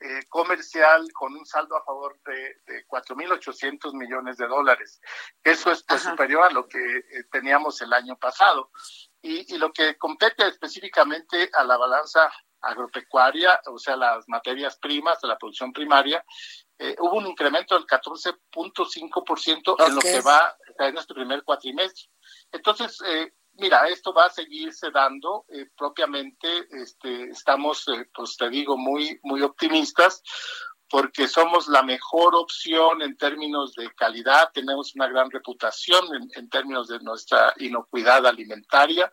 [0.00, 5.00] eh, comercial con un saldo a favor de, de 4.800 millones de dólares.
[5.44, 8.70] Eso es pues, superior a lo que eh, teníamos el año pasado.
[9.20, 12.32] Y, y lo que compete específicamente a la balanza
[12.62, 16.24] agropecuaria, o sea, las materias primas de la producción primaria,
[16.78, 20.04] eh, hubo un incremento del 14.5% en lo Ok.
[20.04, 22.10] que va en este primer cuatrimestre.
[22.52, 28.48] Entonces, eh, mira, esto va a seguirse dando eh, propiamente, este, estamos, eh, pues te
[28.48, 30.22] digo, muy, muy optimistas
[30.88, 36.48] porque somos la mejor opción en términos de calidad, tenemos una gran reputación en, en
[36.48, 39.12] términos de nuestra inocuidad alimentaria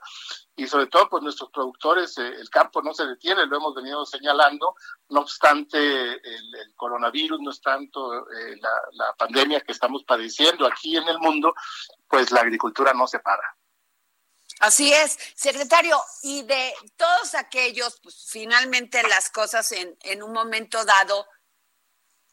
[0.56, 4.04] y sobre todo pues nuestros productores, eh, el campo no se detiene, lo hemos venido
[4.08, 4.74] señalando,
[5.10, 8.26] no obstante el, coronavirus, no es tanto
[8.92, 11.54] la pandemia que estamos padeciendo aquí en el mundo,
[12.08, 13.58] pues la agricultura no se para.
[14.60, 20.84] Así es, secretario, y de todos aquellos, pues finalmente las cosas en, en un momento
[20.84, 21.28] dado,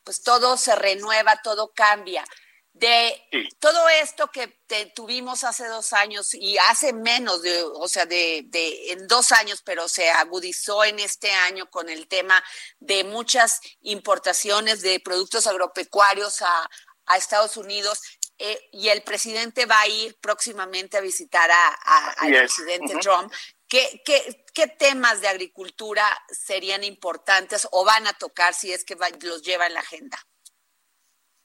[0.05, 2.25] pues todo se renueva, todo cambia.
[2.73, 3.23] De
[3.61, 8.43] todo esto que te- tuvimos hace dos años y hace menos de, o sea, de,
[8.47, 12.43] de en dos años, pero se agudizó en este año con el tema
[12.81, 16.69] de muchas importaciones de productos agropecuarios a,
[17.07, 18.01] a Estados Unidos.
[18.39, 22.97] Eh, y el presidente va a ir próximamente a visitar a, a- al presidente.
[23.01, 23.33] Trump.
[23.69, 28.95] ¿Qué, qué, qué temas de agricultura serían importantes o van a tocar si es que
[28.95, 30.19] va- los lleva en la agenda?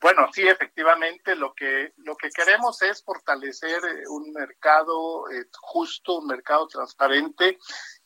[0.02, 6.20] Bueno, sí, efectivamente, lo que lo que queremos es fortalecer eh, un mercado eh, justo,
[6.20, 7.58] un mercado transparente,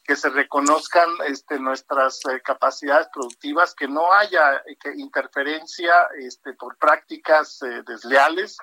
[0.04, 6.54] que se reconozcan este, nuestras eh, capacidades productivas, que no haya eh, que interferencia este,
[6.54, 8.58] por prácticas eh, desleales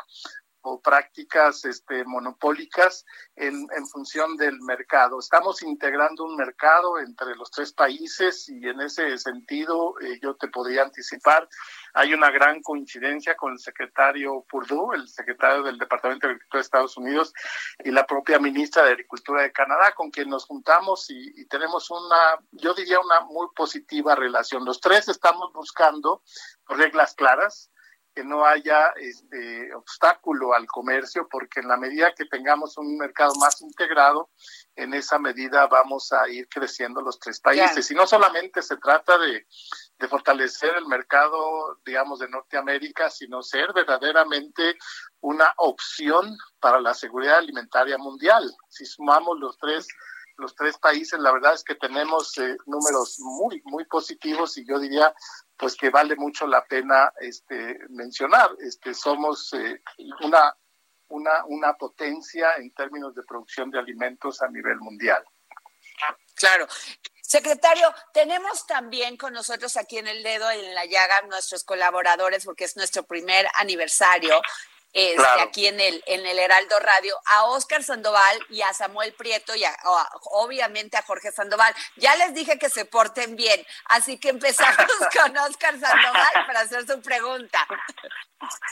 [0.63, 3.05] o prácticas este, monopólicas
[3.37, 5.19] en, en función del mercado.
[5.19, 10.49] Estamos integrando un mercado entre los tres países y en ese sentido eh, yo te
[10.49, 11.49] podría anticipar,
[11.95, 16.65] hay una gran coincidencia con el secretario Purdue, el secretario del Departamento de Agricultura de
[16.65, 17.33] Estados Unidos
[17.85, 21.91] y la propia ministra de Agricultura de Canadá, con quien nos juntamos y, y tenemos
[21.91, 24.65] una, yo diría, una muy positiva relación.
[24.65, 26.23] Los tres estamos buscando
[26.69, 27.70] reglas claras,
[28.15, 33.33] que no haya este obstáculo al comercio, porque en la medida que tengamos un mercado
[33.37, 34.31] más integrado,
[34.75, 37.87] en esa medida vamos a ir creciendo los tres países.
[37.87, 37.87] Claro.
[37.91, 39.47] Y no solamente se trata de,
[39.99, 44.77] de fortalecer el mercado, digamos, de Norteamérica, sino ser verdaderamente
[45.21, 48.51] una opción para la seguridad alimentaria mundial.
[48.69, 49.87] Si sumamos los tres
[50.41, 54.79] los tres países, la verdad es que tenemos eh, números muy, muy positivos y yo
[54.79, 55.15] diría
[55.57, 58.51] pues que vale mucho la pena este, mencionar.
[58.61, 59.83] Este, somos eh,
[60.23, 60.57] una,
[61.09, 65.23] una, una potencia en términos de producción de alimentos a nivel mundial.
[66.35, 66.67] Claro.
[67.21, 72.65] Secretario, tenemos también con nosotros aquí en el dedo, en la llaga, nuestros colaboradores, porque
[72.65, 74.41] es nuestro primer aniversario.
[74.93, 75.43] Este, Claro.
[75.43, 79.63] aquí en el en el Heraldo Radio a Óscar Sandoval y a Samuel Prieto y
[79.65, 81.73] a- a- obviamente a Jorge Sandoval.
[81.97, 84.77] Ya les dije que se porten bien, así que empezamos
[85.23, 87.67] con Óscar Sandoval para hacer su pregunta.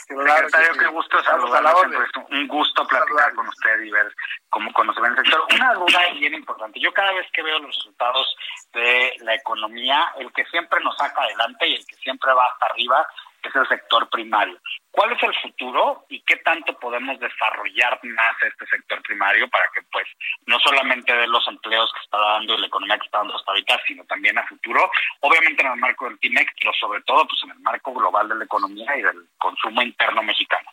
[0.07, 1.79] Secretario, qué gusto Estamos a la saludarlo.
[1.79, 1.91] orden.
[2.11, 4.15] Siempre es un gusto platicar con usted y ver
[4.49, 5.45] cómo conocer el sector.
[5.53, 6.79] Una duda bien importante.
[6.79, 8.35] Yo cada vez que veo los resultados
[8.73, 12.65] de la economía, el que siempre nos saca adelante y el que siempre va hasta
[12.65, 13.07] arriba
[13.47, 14.59] es el sector primario.
[14.91, 19.81] ¿Cuál es el futuro y qué tanto podemos desarrollar más este sector primario para que
[19.91, 20.05] pues
[20.45, 23.51] no solamente de los empleos que está dando y la economía que está dando hasta
[23.51, 27.41] ahorita, sino también a futuro, obviamente en el marco del TIMEC, pero sobre todo pues
[27.43, 30.69] en el marco global de la economía y del consumo interno mexicano?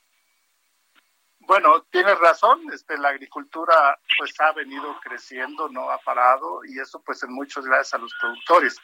[1.47, 7.01] Bueno, tienes razón, este, la agricultura pues ha venido creciendo, no ha parado y eso
[7.05, 8.76] pues en muchos gracias a los productores.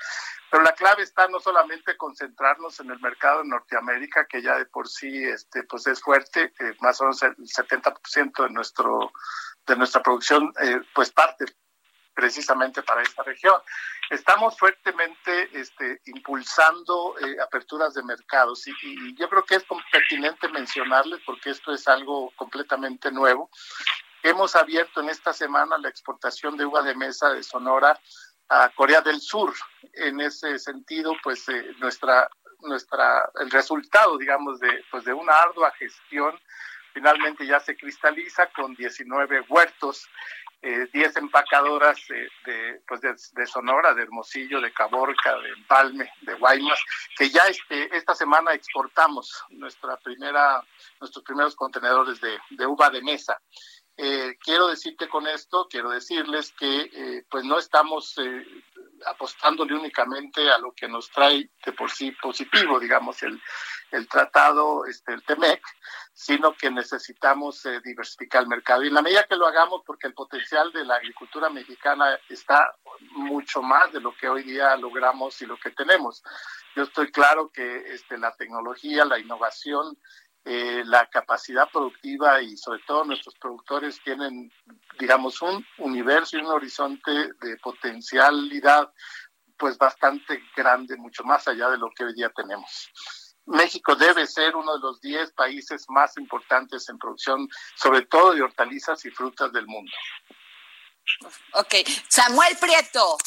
[0.48, 4.66] Pero la clave está no solamente concentrarnos en el mercado de Norteamérica, que ya de
[4.66, 9.12] por sí este, pues es fuerte, más o menos el 70% de, nuestro,
[9.66, 11.46] de nuestra producción eh, pues parte
[12.14, 13.60] precisamente para esta región.
[14.10, 20.48] Estamos fuertemente este, impulsando eh, aperturas de mercados y, y, yo creo que es pertinente
[20.48, 23.50] mencionarles porque esto es algo completamente nuevo.
[24.22, 27.98] Hemos abierto en esta semana la exportación de uva de mesa de Sonora
[28.48, 29.52] a Corea del Sur.
[29.94, 32.28] En ese sentido, pues eh, nuestra,
[32.60, 36.38] nuestra, el resultado, digamos, de, pues, de una ardua gestión
[36.92, 40.08] finalmente ya se cristaliza con 19 huertos,
[40.60, 46.80] eh, 10 empacadoras de, pues de, Sonora, de Hermosillo, de Caborca, de Empalme, de Guaymas,
[47.16, 50.62] que ya este, esta semana exportamos nuestra primera,
[51.00, 53.40] nuestros primeros contenedores de, uva de mesa.
[53.96, 58.46] Eh, quiero decirte con esto, quiero decirles que eh, pues no estamos eh,
[59.06, 63.40] apostándole únicamente a lo que nos trae de por sí positivo, digamos, el,
[63.90, 65.62] el tratado, este, el TEMEC,
[66.14, 68.82] sino que necesitamos diversificar el mercado.
[68.82, 72.74] Y en la medida que lo hagamos, porque el potencial de la agricultura mexicana está
[73.12, 76.22] mucho más de lo que hoy día logramos y lo que tenemos.
[76.76, 79.96] Yo estoy claro que este, la tecnología, la innovación,
[80.44, 84.52] eh, la capacidad productiva y sobre todo nuestros productores tienen,
[84.98, 88.92] digamos, un universo y un horizonte de potencialidad
[89.56, 92.90] pues bastante grande, mucho más allá de lo que hoy día tenemos.
[93.46, 98.42] México debe ser uno de los 10 países más importantes en producción, sobre todo de
[98.42, 99.92] hortalizas y frutas del mundo.
[101.54, 101.74] Ok,
[102.08, 103.18] Samuel Prieto,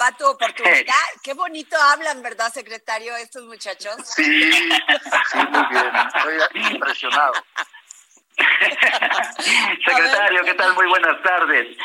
[0.00, 0.94] va tu oportunidad.
[1.22, 3.96] Qué bonito hablan, ¿verdad, secretario, estos muchachos?
[4.04, 5.92] Sí, sí, muy bien.
[6.14, 7.32] Estoy impresionado.
[9.86, 10.74] secretario, ¿qué tal?
[10.74, 11.76] Muy buenas tardes.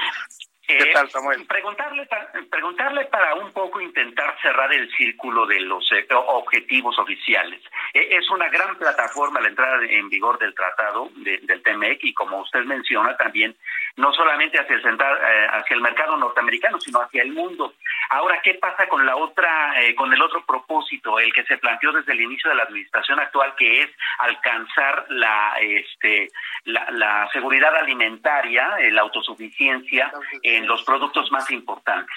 [0.69, 1.47] ¿Qué eh, tal, Samuel?
[1.47, 2.07] Preguntarle,
[2.51, 7.59] preguntarle para un poco intentar cerrar el círculo de los eh, objetivos oficiales.
[7.91, 12.41] Eh, es una gran plataforma la entrada en vigor del tratado del TMEC y como
[12.41, 13.55] usted menciona también
[13.95, 17.73] no solamente hacia el, eh, hacia el mercado norteamericano, sino hacia el mundo.
[18.09, 21.91] Ahora, ¿qué pasa con la otra, eh, con el otro propósito, el que se planteó
[21.91, 23.89] desde el inicio de la administración actual, que es
[24.19, 26.29] alcanzar la, este,
[26.65, 30.11] la, seguridad alimentaria, eh, la autosuficiencia
[30.43, 32.15] en los productos más importantes?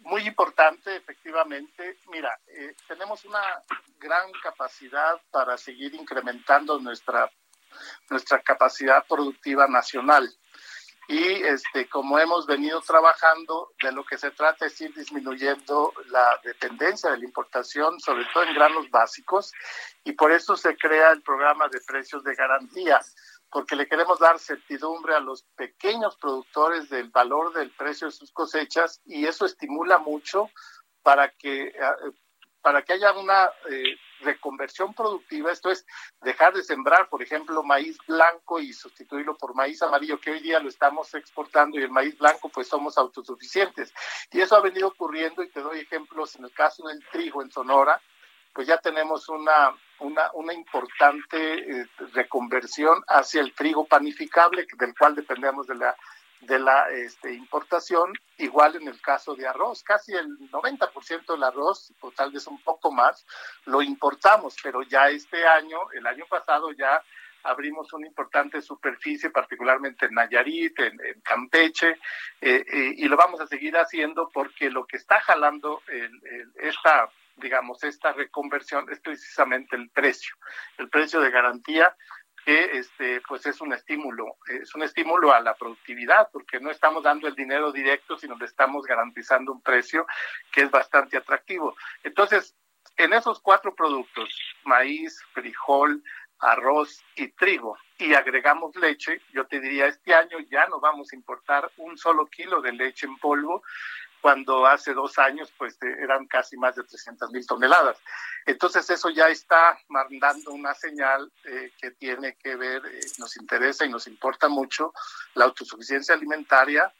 [0.00, 1.96] Muy importante, efectivamente.
[2.10, 2.34] Mira,
[2.88, 3.42] tenemos una
[3.98, 7.30] gran capacidad para seguir incrementando nuestra
[8.08, 10.28] nuestra capacidad productiva nacional
[11.10, 16.40] y este como hemos venido trabajando de lo que se trata es ir disminuyendo la
[16.44, 19.52] dependencia de la importación sobre todo en granos básicos
[20.04, 23.00] y por eso se crea el programa de precios de garantía
[23.50, 28.30] porque le queremos dar certidumbre a los pequeños productores del valor del precio de sus
[28.30, 30.48] cosechas y eso estimula mucho
[31.02, 32.12] para que eh,
[32.62, 35.86] para que haya una eh, reconversión productiva, esto es
[36.22, 40.60] dejar de sembrar, por ejemplo, maíz blanco y sustituirlo por maíz amarillo, que hoy día
[40.60, 43.92] lo estamos exportando y el maíz blanco pues somos autosuficientes.
[44.30, 47.50] Y eso ha venido ocurriendo y te doy ejemplos en el caso del trigo en
[47.50, 48.00] Sonora,
[48.52, 55.66] pues ya tenemos una, una, importante eh, reconversión hacia el trigo panificable, del cual dependemos
[55.66, 55.96] de la
[56.40, 61.92] de la este, importación, igual en el caso de arroz, casi el 90% del arroz,
[62.00, 63.26] o tal vez un poco más,
[63.66, 67.02] lo importamos, pero ya este año, el año pasado ya
[67.42, 71.98] abrimos una importante superficie, particularmente en Nayarit, en, Campeche,
[72.40, 75.82] eh, eh, y lo vamos a seguir haciendo porque lo que está jalando
[76.56, 77.10] esta
[77.40, 80.34] digamos, esta reconversión es precisamente el precio,
[80.78, 81.96] el precio de garantía
[82.50, 87.04] que este pues es un estímulo, es un estímulo a la productividad, porque no estamos
[87.04, 90.04] dando el dinero directo, sino le estamos garantizando un precio
[90.50, 91.76] que es bastante atractivo.
[92.02, 92.56] Entonces,
[92.96, 96.02] en esos cuatro productos, maíz, frijol,
[96.40, 101.16] arroz y trigo, y agregamos leche, yo te diría, este año ya no vamos a
[101.16, 103.62] importar un solo kilo de leche en polvo,
[104.20, 107.98] cuando hace dos años pues eh, eran casi más de 300 mil toneladas.
[108.46, 113.84] Entonces eso ya está mandando una señal eh, que tiene que ver, eh, nos interesa
[113.84, 114.92] y nos importa mucho
[115.34, 116.92] la autosuficiencia alimentaria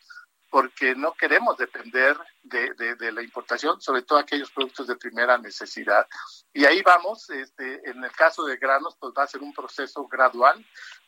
[0.51, 6.07] porque no queremos depender de, la importación, sobre todo aquellos productos de primera necesidad.
[6.53, 10.07] Y ahí vamos, este, en el caso de granos, pues va a ser un proceso
[10.09, 10.65] gradual,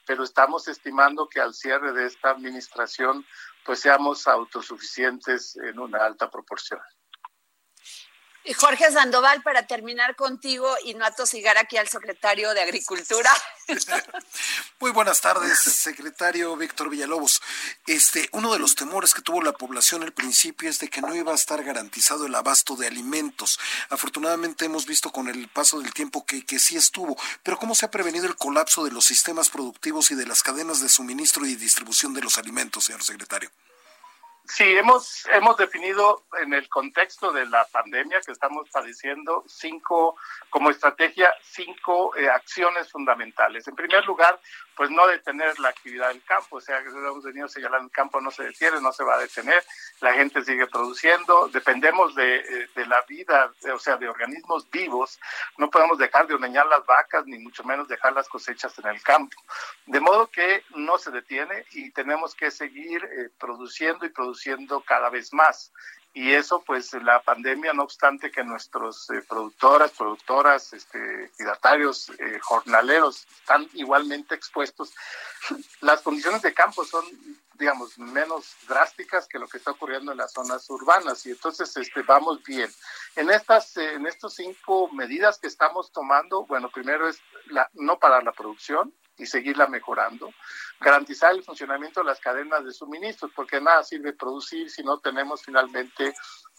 [0.07, 3.27] pero estamos estimando que al cierre de esta administración,
[3.65, 6.81] pues seamos autosuficientes en una alta proporción.
[8.57, 13.31] Jorge Sandoval, para terminar contigo y no atosigar aquí al secretario de Agricultura.
[14.81, 17.41] Muy buenas tardes, secretario Víctor Villalobos.
[17.87, 21.15] Este, uno de los temores que tuvo la población al principio es de que no
[21.15, 23.61] iba a estar garantizado el abasto de alimentos.
[23.91, 27.87] Afortunadamente hemos visto con el paso del tiempo que, que sí estuvo, pero ¿cómo se
[27.87, 31.55] ha prevenido el colapso de los sistemas productivos y de las cadenas de suministro y
[31.55, 33.51] distribución de los alimentos, señor secretario?
[34.45, 40.17] Sí, hemos, hemos definido en el contexto de la pandemia que estamos padeciendo cinco,
[40.51, 43.69] como estrategia, cinco eh, acciones fundamentales.
[43.69, 44.41] En primer lugar,
[44.77, 48.31] pues no detener la actividad del campo, o sea, hemos venido señalando, el campo no
[48.31, 49.63] se detiene, no se va a detener,
[50.01, 55.19] la gente sigue produciendo, dependemos de, eh, de la vida, o sea, de organismos vivos,
[55.59, 59.03] no podemos dejar de ordeñar las vacas, ni mucho menos dejar las cosechas en el
[59.03, 59.37] campo.
[59.87, 65.11] De modo que no se detiene y tenemos que seguir eh, produciendo y produciendo cada
[65.11, 65.73] vez más
[66.15, 73.27] y eso pues la pandemia no obstante que nuestros eh, productoras productoras este eh, jornaleros
[73.41, 74.93] están igualmente expuestos
[75.81, 77.05] las condiciones de campo son
[77.63, 81.25] digamos menos drásticas que lo que está ocurriendo en las zonas urbanas.
[81.27, 82.69] Y entonces este vamos bien.
[83.15, 87.99] En estas eh, en estos cinco medidas que estamos tomando bueno primero es la no
[87.99, 90.33] parar la producción y seguirla mejorando.
[90.81, 95.43] Garantizar el funcionamiento de las cadenas de suministros, porque nada sirve producir si no tenemos
[95.43, 96.15] finalmente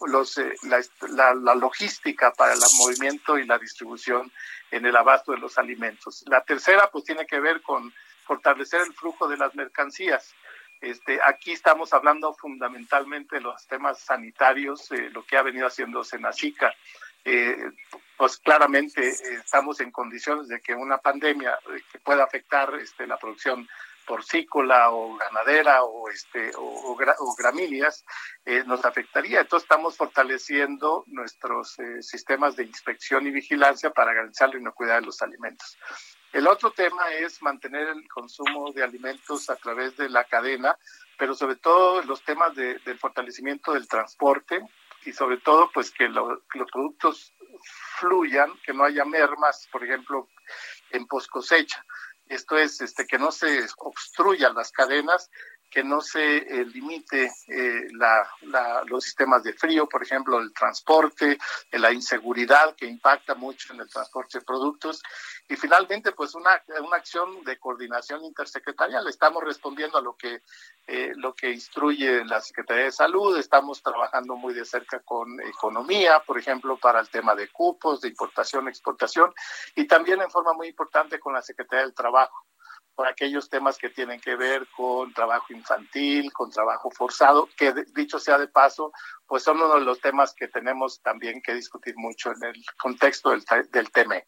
[0.06, 4.32] los, eh, la, logística para el movimiento y la distribución
[4.70, 6.24] en el abasto de los alimentos.
[6.26, 7.92] La tercera, pues tiene que ver con
[8.24, 10.34] fortalecer el flujo de las mercancías.
[10.80, 16.04] Este, aquí estamos hablando fundamentalmente de los temas sanitarios, eh, lo que ha venido haciendo
[16.04, 16.74] Senacica.
[17.24, 17.56] Eh,
[18.16, 23.06] pues claramente eh, estamos en condiciones de que una pandemia eh, que pueda afectar este,
[23.06, 23.68] la producción
[24.06, 26.94] porcícola o ganadera o este o,
[27.38, 28.04] gramíneas
[28.44, 29.40] eh, nos afectaría.
[29.40, 35.22] Entonces estamos fortaleciendo nuestros sistemas de inspección y vigilancia para garantizar la inocuidad de los
[35.22, 35.78] alimentos.
[36.34, 40.76] El otro tema es mantener el consumo de alimentos a través de la cadena
[41.18, 44.60] pero sobre todo los temas de, del fortalecimiento del transporte
[45.04, 46.40] y sobre todo pues que, los
[46.72, 47.33] productos
[48.04, 50.28] fluyan, que no haya mermas, por ejemplo,
[50.90, 51.84] en post cosecha.
[52.26, 55.30] Esto es este, que no se obstruyan las cadenas
[55.74, 57.88] que no se eh, limite eh,
[58.86, 61.36] los sistemas de frío, por ejemplo, el transporte,
[61.68, 65.02] eh, la inseguridad que impacta mucho en el transporte de productos.
[65.48, 69.08] Y finalmente pues una, una acción de coordinación intersecretarial.
[69.08, 70.42] Estamos respondiendo a lo que,
[71.16, 76.38] lo que instruye la Secretaría de Salud, estamos trabajando muy de cerca con economía, por
[76.38, 79.34] ejemplo, para el tema de cupos, de importación, exportación
[79.74, 82.46] y también en forma muy importante con la Secretaría del Trabajo
[82.94, 88.18] por aquellos temas que tienen que ver con trabajo infantil, con trabajo forzado, que dicho
[88.18, 88.92] sea de paso,
[89.26, 93.30] pues son uno de los temas que tenemos también que discutir mucho en el contexto
[93.30, 94.26] del, del TEMEC.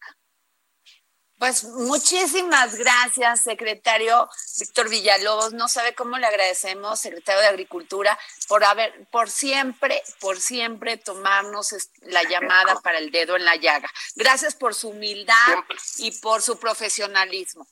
[1.38, 4.26] Pues muchísimas gracias, secretario
[4.58, 5.52] Víctor Villalobos.
[5.52, 11.74] No sabe cómo le agradecemos, secretario de Agricultura, por haber, por siempre, por siempre tomarnos
[12.00, 13.90] la llamada para el dedo en la llaga.
[14.14, 15.34] Gracias por su humildad
[15.98, 17.66] y por su profesionalismo.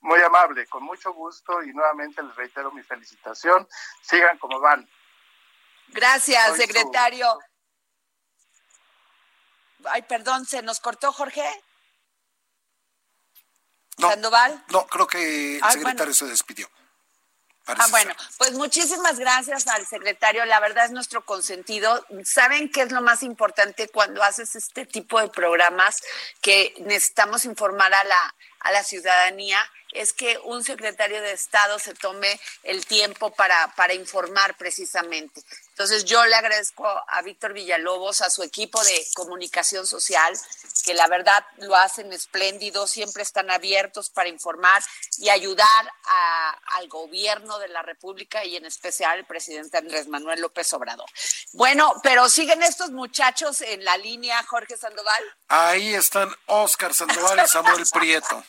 [0.00, 3.68] Muy amable, con mucho gusto y nuevamente les reitero mi felicitación.
[4.02, 4.88] Sigan como van.
[5.88, 7.38] Gracias, secretario.
[9.84, 11.44] Ay, perdón, ¿se nos cortó Jorge?
[13.98, 14.64] No, ¿Sandoval?
[14.68, 16.70] No, creo que el secretario se despidió.
[17.66, 20.44] ah, bueno, pues muchísimas gracias al secretario.
[20.44, 22.04] La verdad es nuestro consentido.
[22.24, 26.00] ¿Saben qué es lo más importante cuando haces este tipo de programas
[26.40, 29.58] que necesitamos informar a la, a la ciudadanía?
[29.92, 35.42] Es que un secretario de Estado se tome el tiempo para, para informar precisamente.
[35.70, 40.36] Entonces yo le agradezco a Víctor Villalobos, a su equipo de comunicación social,
[40.84, 44.82] que la verdad lo hacen espléndido, siempre están abiertos para informar
[45.18, 45.92] y ayudar
[46.78, 51.08] al gobierno de la República y en especial al presidente Andrés Manuel López Obrador.
[51.52, 55.22] Bueno, pero siguen estos muchachos en la línea, Jorge Sandoval.
[55.48, 58.44] Ahí están Oscar Sandoval y Samuel Prieto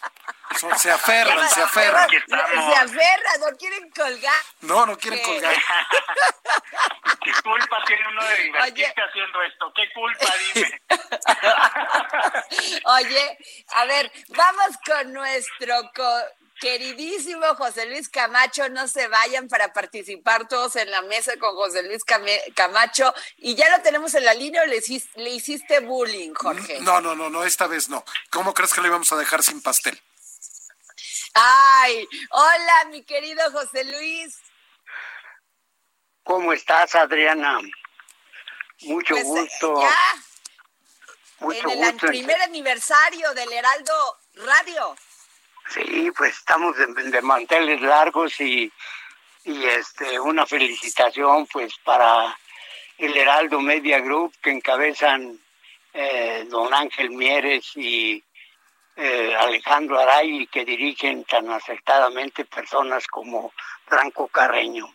[0.77, 2.09] se aferran, se aferran.
[2.09, 4.41] Se aferran, no quieren colgar.
[4.61, 5.55] No, no quieren colgar.
[7.23, 9.73] ¿Qué culpa tiene uno de divertirse haciendo esto?
[9.75, 10.81] ¿Qué culpa, dime?
[12.85, 13.37] Oye,
[13.75, 15.91] a ver, vamos con nuestro
[16.59, 21.83] queridísimo José Luis Camacho, no se vayan para participar todos en la mesa con José
[21.83, 22.03] Luis
[22.53, 23.13] Camacho.
[23.37, 24.77] Y ya lo tenemos en la línea o le
[25.29, 26.79] hiciste, bullying, Jorge.
[26.81, 28.03] No, no, no, no, esta vez no.
[28.29, 29.99] ¿Cómo crees que le íbamos a dejar sin pastel?
[31.33, 34.37] Ay, hola, mi querido José Luis.
[36.23, 37.59] ¿Cómo estás, Adriana?
[38.81, 39.81] Mucho pues, gusto.
[41.39, 44.95] Mucho en el primer aniversario del Heraldo Radio.
[45.69, 48.71] Sí, pues estamos de, manteles largos y,
[49.43, 52.35] y este una felicitación pues para
[52.97, 55.39] el Heraldo Media Group que encabezan
[55.93, 58.23] eh, don Ángel Mieres y
[59.01, 63.53] eh, Alejandro Aray y que dirigen tan acertadamente personas como
[63.85, 64.93] Franco Carreño.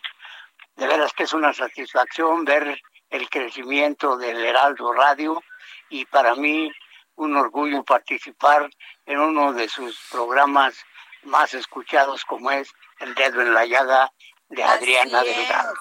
[0.75, 2.79] De veras que es una satisfacción ver
[3.09, 5.41] el crecimiento del Heraldo Radio
[5.89, 6.71] y para mí
[7.15, 8.69] un orgullo participar
[9.07, 10.75] en uno de sus programas
[11.23, 14.11] más escuchados como es El Dedo en la Llaga
[14.49, 15.73] de Adriana Delgado.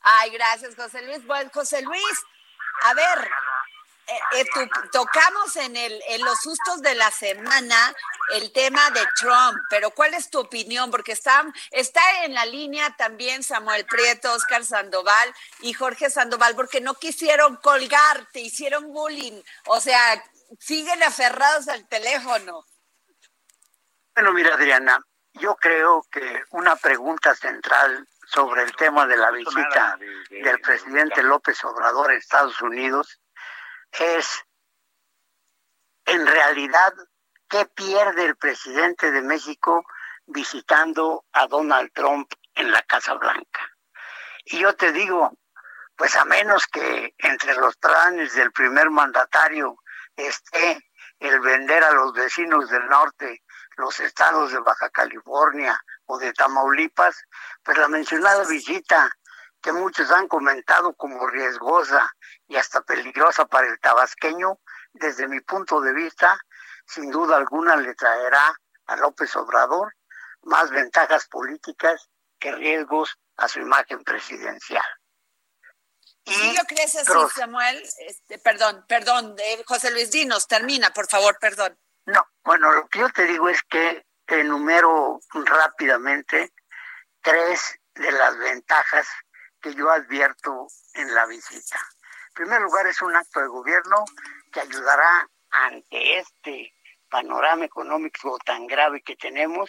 [0.00, 1.24] Ay, gracias, José Luis.
[1.26, 2.24] Bueno, José Luis,
[2.82, 3.30] a ver,
[4.08, 7.76] eh, eh, tocamos en, el, en los sustos de la semana
[8.34, 10.90] el tema de Trump, pero ¿cuál es tu opinión?
[10.92, 16.80] Porque está, está en la línea también Samuel Prieto, Oscar Sandoval y Jorge Sandoval, porque
[16.80, 19.42] no quisieron colgarte, hicieron bullying.
[19.66, 20.22] O sea,
[20.60, 22.64] siguen aferrados al teléfono.
[24.14, 25.04] Bueno, mira, Adriana,
[25.34, 29.98] yo creo que una pregunta central sobre el tema de la visita
[30.30, 33.20] del presidente López Obrador a Estados Unidos
[33.92, 34.44] es,
[36.04, 36.92] en realidad,
[37.48, 39.84] ¿qué pierde el presidente de México
[40.26, 43.76] visitando a Donald Trump en la Casa Blanca?
[44.44, 45.32] Y yo te digo,
[45.96, 49.76] pues a menos que entre los planes del primer mandatario
[50.14, 50.82] esté
[51.18, 53.42] el vender a los vecinos del norte
[53.76, 57.24] los estados de Baja California o de Tamaulipas,
[57.62, 59.10] pues la mencionada visita
[59.60, 62.12] que muchos han comentado como riesgosa
[62.46, 64.58] y hasta peligrosa para el tabasqueño,
[64.92, 66.38] desde mi punto de vista,
[66.86, 68.54] sin duda alguna le traerá
[68.86, 69.94] a López Obrador
[70.42, 74.84] más ventajas políticas que riesgos a su imagen presidencial.
[76.24, 77.82] ¿Sí lo crees así, Samuel?
[77.98, 81.78] Este, perdón, perdón, eh, José Luis Dinos, termina, por favor, perdón.
[82.04, 86.52] No, bueno, lo que yo te digo es que enumero rápidamente
[87.22, 89.08] tres de las ventajas
[89.66, 91.76] que yo advierto en la visita.
[92.28, 94.04] En primer lugar, es un acto de gobierno
[94.52, 96.72] que ayudará ante este
[97.08, 99.68] panorama económico tan grave que tenemos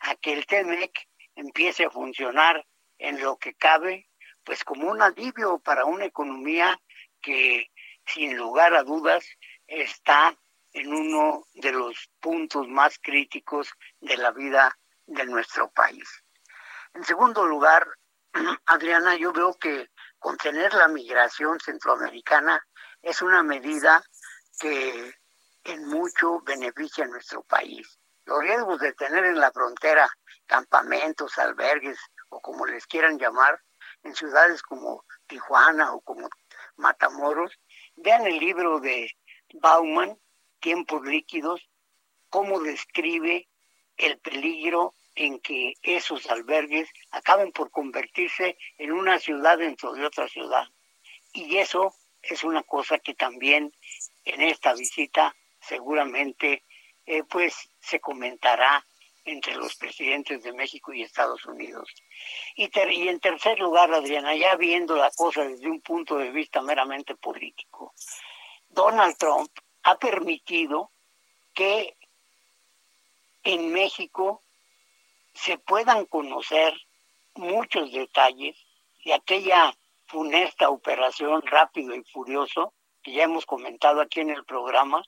[0.00, 0.92] a que el TEMEC
[1.34, 2.62] empiece a funcionar
[2.98, 4.10] en lo que cabe
[4.44, 6.78] pues como un alivio para una economía
[7.22, 7.70] que
[8.04, 9.24] sin lugar a dudas
[9.66, 10.36] está
[10.72, 16.06] en uno de los puntos más críticos de la vida de nuestro país.
[16.92, 17.86] En segundo lugar,
[18.66, 22.64] Adriana, yo veo que contener la migración centroamericana
[23.02, 24.02] es una medida
[24.58, 25.14] que
[25.64, 27.98] en mucho beneficia a nuestro país.
[28.24, 30.08] Los riesgos de tener en la frontera
[30.46, 31.98] campamentos, albergues
[32.30, 33.60] o como les quieran llamar,
[34.02, 36.28] en ciudades como Tijuana o como
[36.76, 37.52] Matamoros,
[37.96, 39.10] vean el libro de
[39.54, 40.18] Bauman,
[40.60, 41.68] Tiempos líquidos,
[42.30, 43.48] cómo describe
[43.96, 50.28] el peligro en que esos albergues acaben por convertirse en una ciudad dentro de otra
[50.28, 50.64] ciudad.
[51.32, 51.92] Y eso
[52.22, 53.74] es una cosa que también
[54.24, 56.62] en esta visita seguramente
[57.04, 58.86] eh, pues se comentará
[59.24, 61.92] entre los presidentes de México y Estados Unidos.
[62.54, 66.62] Y, y en tercer lugar, Adriana, ya viendo la cosa desde un punto de vista
[66.62, 67.92] meramente político,
[68.68, 69.50] Donald Trump
[69.82, 70.92] ha permitido
[71.52, 71.96] que
[73.42, 74.44] en México
[75.34, 76.74] se puedan conocer
[77.34, 78.56] muchos detalles
[79.04, 79.74] de aquella
[80.06, 82.72] funesta operación rápido y furioso
[83.02, 85.02] que ya hemos comentado aquí en el programa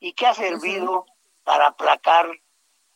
[0.00, 1.06] y que ha servido
[1.44, 2.28] para aplacar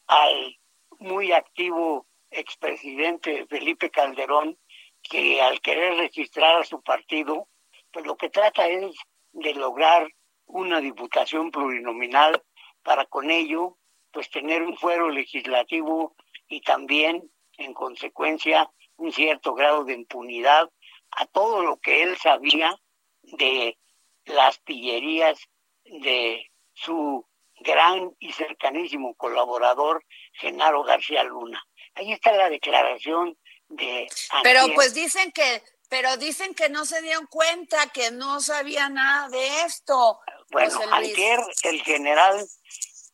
[0.07, 0.59] al
[0.99, 4.59] muy activo expresidente Felipe Calderón,
[5.03, 7.49] que al querer registrar a su partido,
[7.93, 8.97] pues lo que trata es
[9.33, 10.09] de lograr
[10.47, 12.43] una diputación plurinominal
[12.83, 13.79] para con ello
[14.13, 16.15] pues tener un fuero legislativo
[16.53, 20.69] y también en consecuencia un cierto grado de impunidad
[21.13, 22.79] a todo lo que él sabía
[23.23, 23.79] de
[24.27, 25.39] las pillerías
[25.85, 27.27] de su
[27.61, 31.63] gran y cercanísimo colaborador Genaro García Luna.
[31.95, 33.39] Ahí está la declaración
[33.69, 34.09] de...
[34.43, 39.31] Pero pues dicen que, pero dicen que no se dieron cuenta, que no sabía nada
[39.31, 40.21] de esto.
[40.51, 42.47] Bueno, ayer el general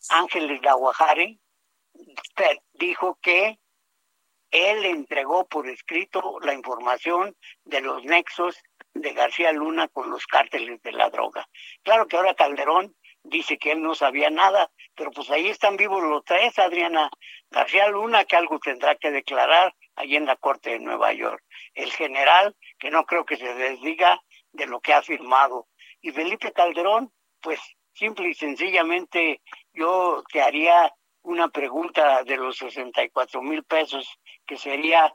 [0.09, 0.61] Ángeles
[2.19, 3.59] Aguajare dijo que
[4.51, 8.57] él entregó por escrito la información de los nexos
[8.95, 11.47] de García Luna con los cárteles de la droga.
[11.83, 16.03] Claro que ahora Calderón dice que él no sabía nada, pero pues ahí están vivos
[16.03, 17.11] los tres, Adriana.
[17.51, 21.43] García Luna, que algo tendrá que declarar allí en la Corte de Nueva York.
[21.75, 24.21] El general, que no creo que se desdiga
[24.53, 25.69] de lo que ha firmado.
[26.01, 27.61] Y Felipe Calderón, pues
[27.93, 29.43] simple y sencillamente
[29.73, 30.93] yo te haría
[31.29, 35.15] una pregunta de los 64 mil pesos, que sería,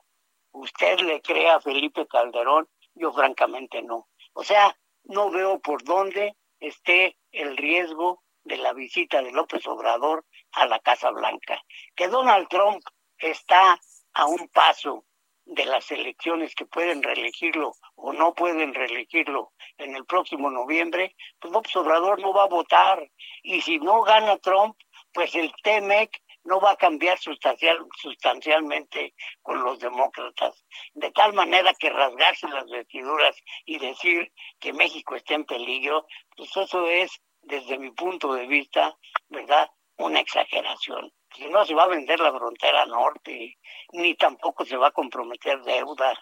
[0.51, 2.69] ¿usted le cree a Felipe Calderón?
[2.93, 4.09] Yo francamente no.
[4.33, 10.23] O sea, no veo por dónde esté el riesgo de la visita de López Obrador
[10.51, 11.59] a la Casa Blanca.
[11.95, 12.83] Que Donald Trump
[13.17, 13.79] está
[14.13, 15.05] a un paso
[15.45, 21.51] de las elecciones que pueden reelegirlo o no pueden reelegirlo en el próximo noviembre, pues
[21.51, 23.09] López Obrador no va a votar.
[23.41, 24.77] Y si no gana Trump,
[25.13, 30.65] pues el TEMEC no va a cambiar sustancial, sustancialmente con los demócratas.
[30.93, 33.35] De tal manera que rasgarse las vestiduras
[33.65, 36.05] y decir que México está en peligro,
[36.35, 37.11] pues eso es,
[37.41, 38.97] desde mi punto de vista,
[39.29, 39.69] ¿verdad?
[39.97, 41.11] Una exageración.
[41.35, 43.57] Si no se va a vender la frontera norte,
[43.93, 46.13] ni tampoco se va a comprometer deuda,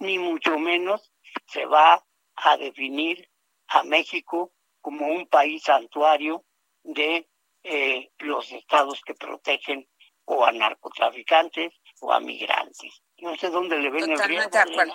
[0.00, 1.12] ni mucho menos
[1.46, 2.02] se va
[2.36, 3.28] a definir
[3.68, 6.44] a México como un país santuario
[6.82, 7.28] de
[7.64, 9.88] eh, los estados que protegen
[10.26, 13.02] o a narcotraficantes o a migrantes.
[13.18, 14.94] No sé dónde le ven Totalmente el de acuerdo.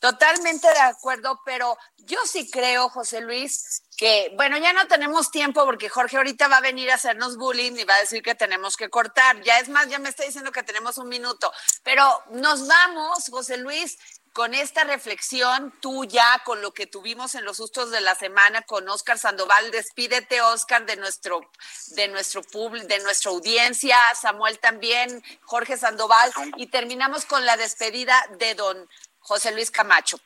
[0.00, 5.64] Totalmente de acuerdo, pero yo sí creo, José Luis, que, bueno, ya no tenemos tiempo
[5.64, 8.76] porque Jorge ahorita va a venir a hacernos bullying y va a decir que tenemos
[8.76, 9.40] que cortar.
[9.42, 11.50] Ya es más, ya me está diciendo que tenemos un minuto,
[11.82, 13.96] pero nos vamos, José Luis,
[14.34, 18.86] con esta reflexión tuya, con lo que tuvimos en los sustos de la semana con
[18.88, 19.70] Oscar Sandoval.
[19.70, 21.48] Despídete, Oscar, de nuestro,
[21.94, 28.20] de nuestro público, de nuestra audiencia, Samuel también, Jorge Sandoval, y terminamos con la despedida
[28.40, 28.88] de don
[29.20, 30.18] José Luis Camacho.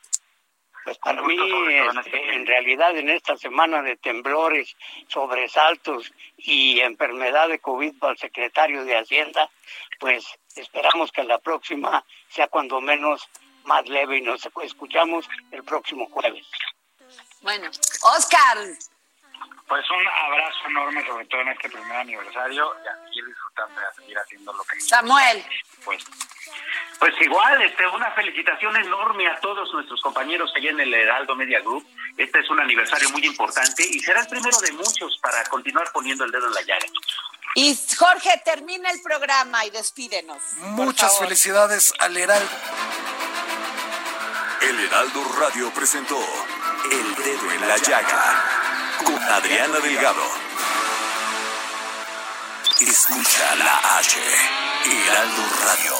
[0.83, 1.37] Pues para mí,
[1.99, 4.75] este, en realidad, en esta semana de temblores,
[5.07, 9.51] sobresaltos y enfermedad de COVID para el secretario de Hacienda,
[9.99, 13.29] pues esperamos que la próxima sea cuando menos
[13.65, 16.45] más leve y nos escuchamos el próximo jueves.
[17.41, 17.69] Bueno,
[18.17, 18.57] Oscar.
[19.67, 23.83] Pues un abrazo enorme, sobre todo en este primer aniversario, y a seguir disfrutando y
[23.83, 24.81] a seguir haciendo lo que...
[24.81, 25.45] Samuel.
[25.85, 26.03] Pues,
[26.99, 31.59] pues igual, este, una felicitación enorme a todos nuestros compañeros allá en el Heraldo Media
[31.59, 31.85] Group.
[32.17, 36.25] Este es un aniversario muy importante y será el primero de muchos para continuar poniendo
[36.25, 36.87] el dedo en la llaga.
[37.53, 40.41] Y Jorge, termina el programa y despídenos.
[40.57, 42.49] Muchas felicidades al Heraldo.
[44.61, 46.17] El Heraldo Radio presentó
[46.91, 48.43] El Dedo en la Llaga
[49.05, 50.21] con Adriana Delgado.
[52.81, 54.19] Escucha la H,
[54.85, 55.93] Heraldo Radio.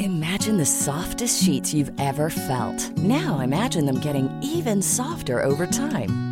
[0.00, 2.90] Imagine the softest sheets you've ever felt.
[2.98, 6.31] Now imagine them getting even softer over time.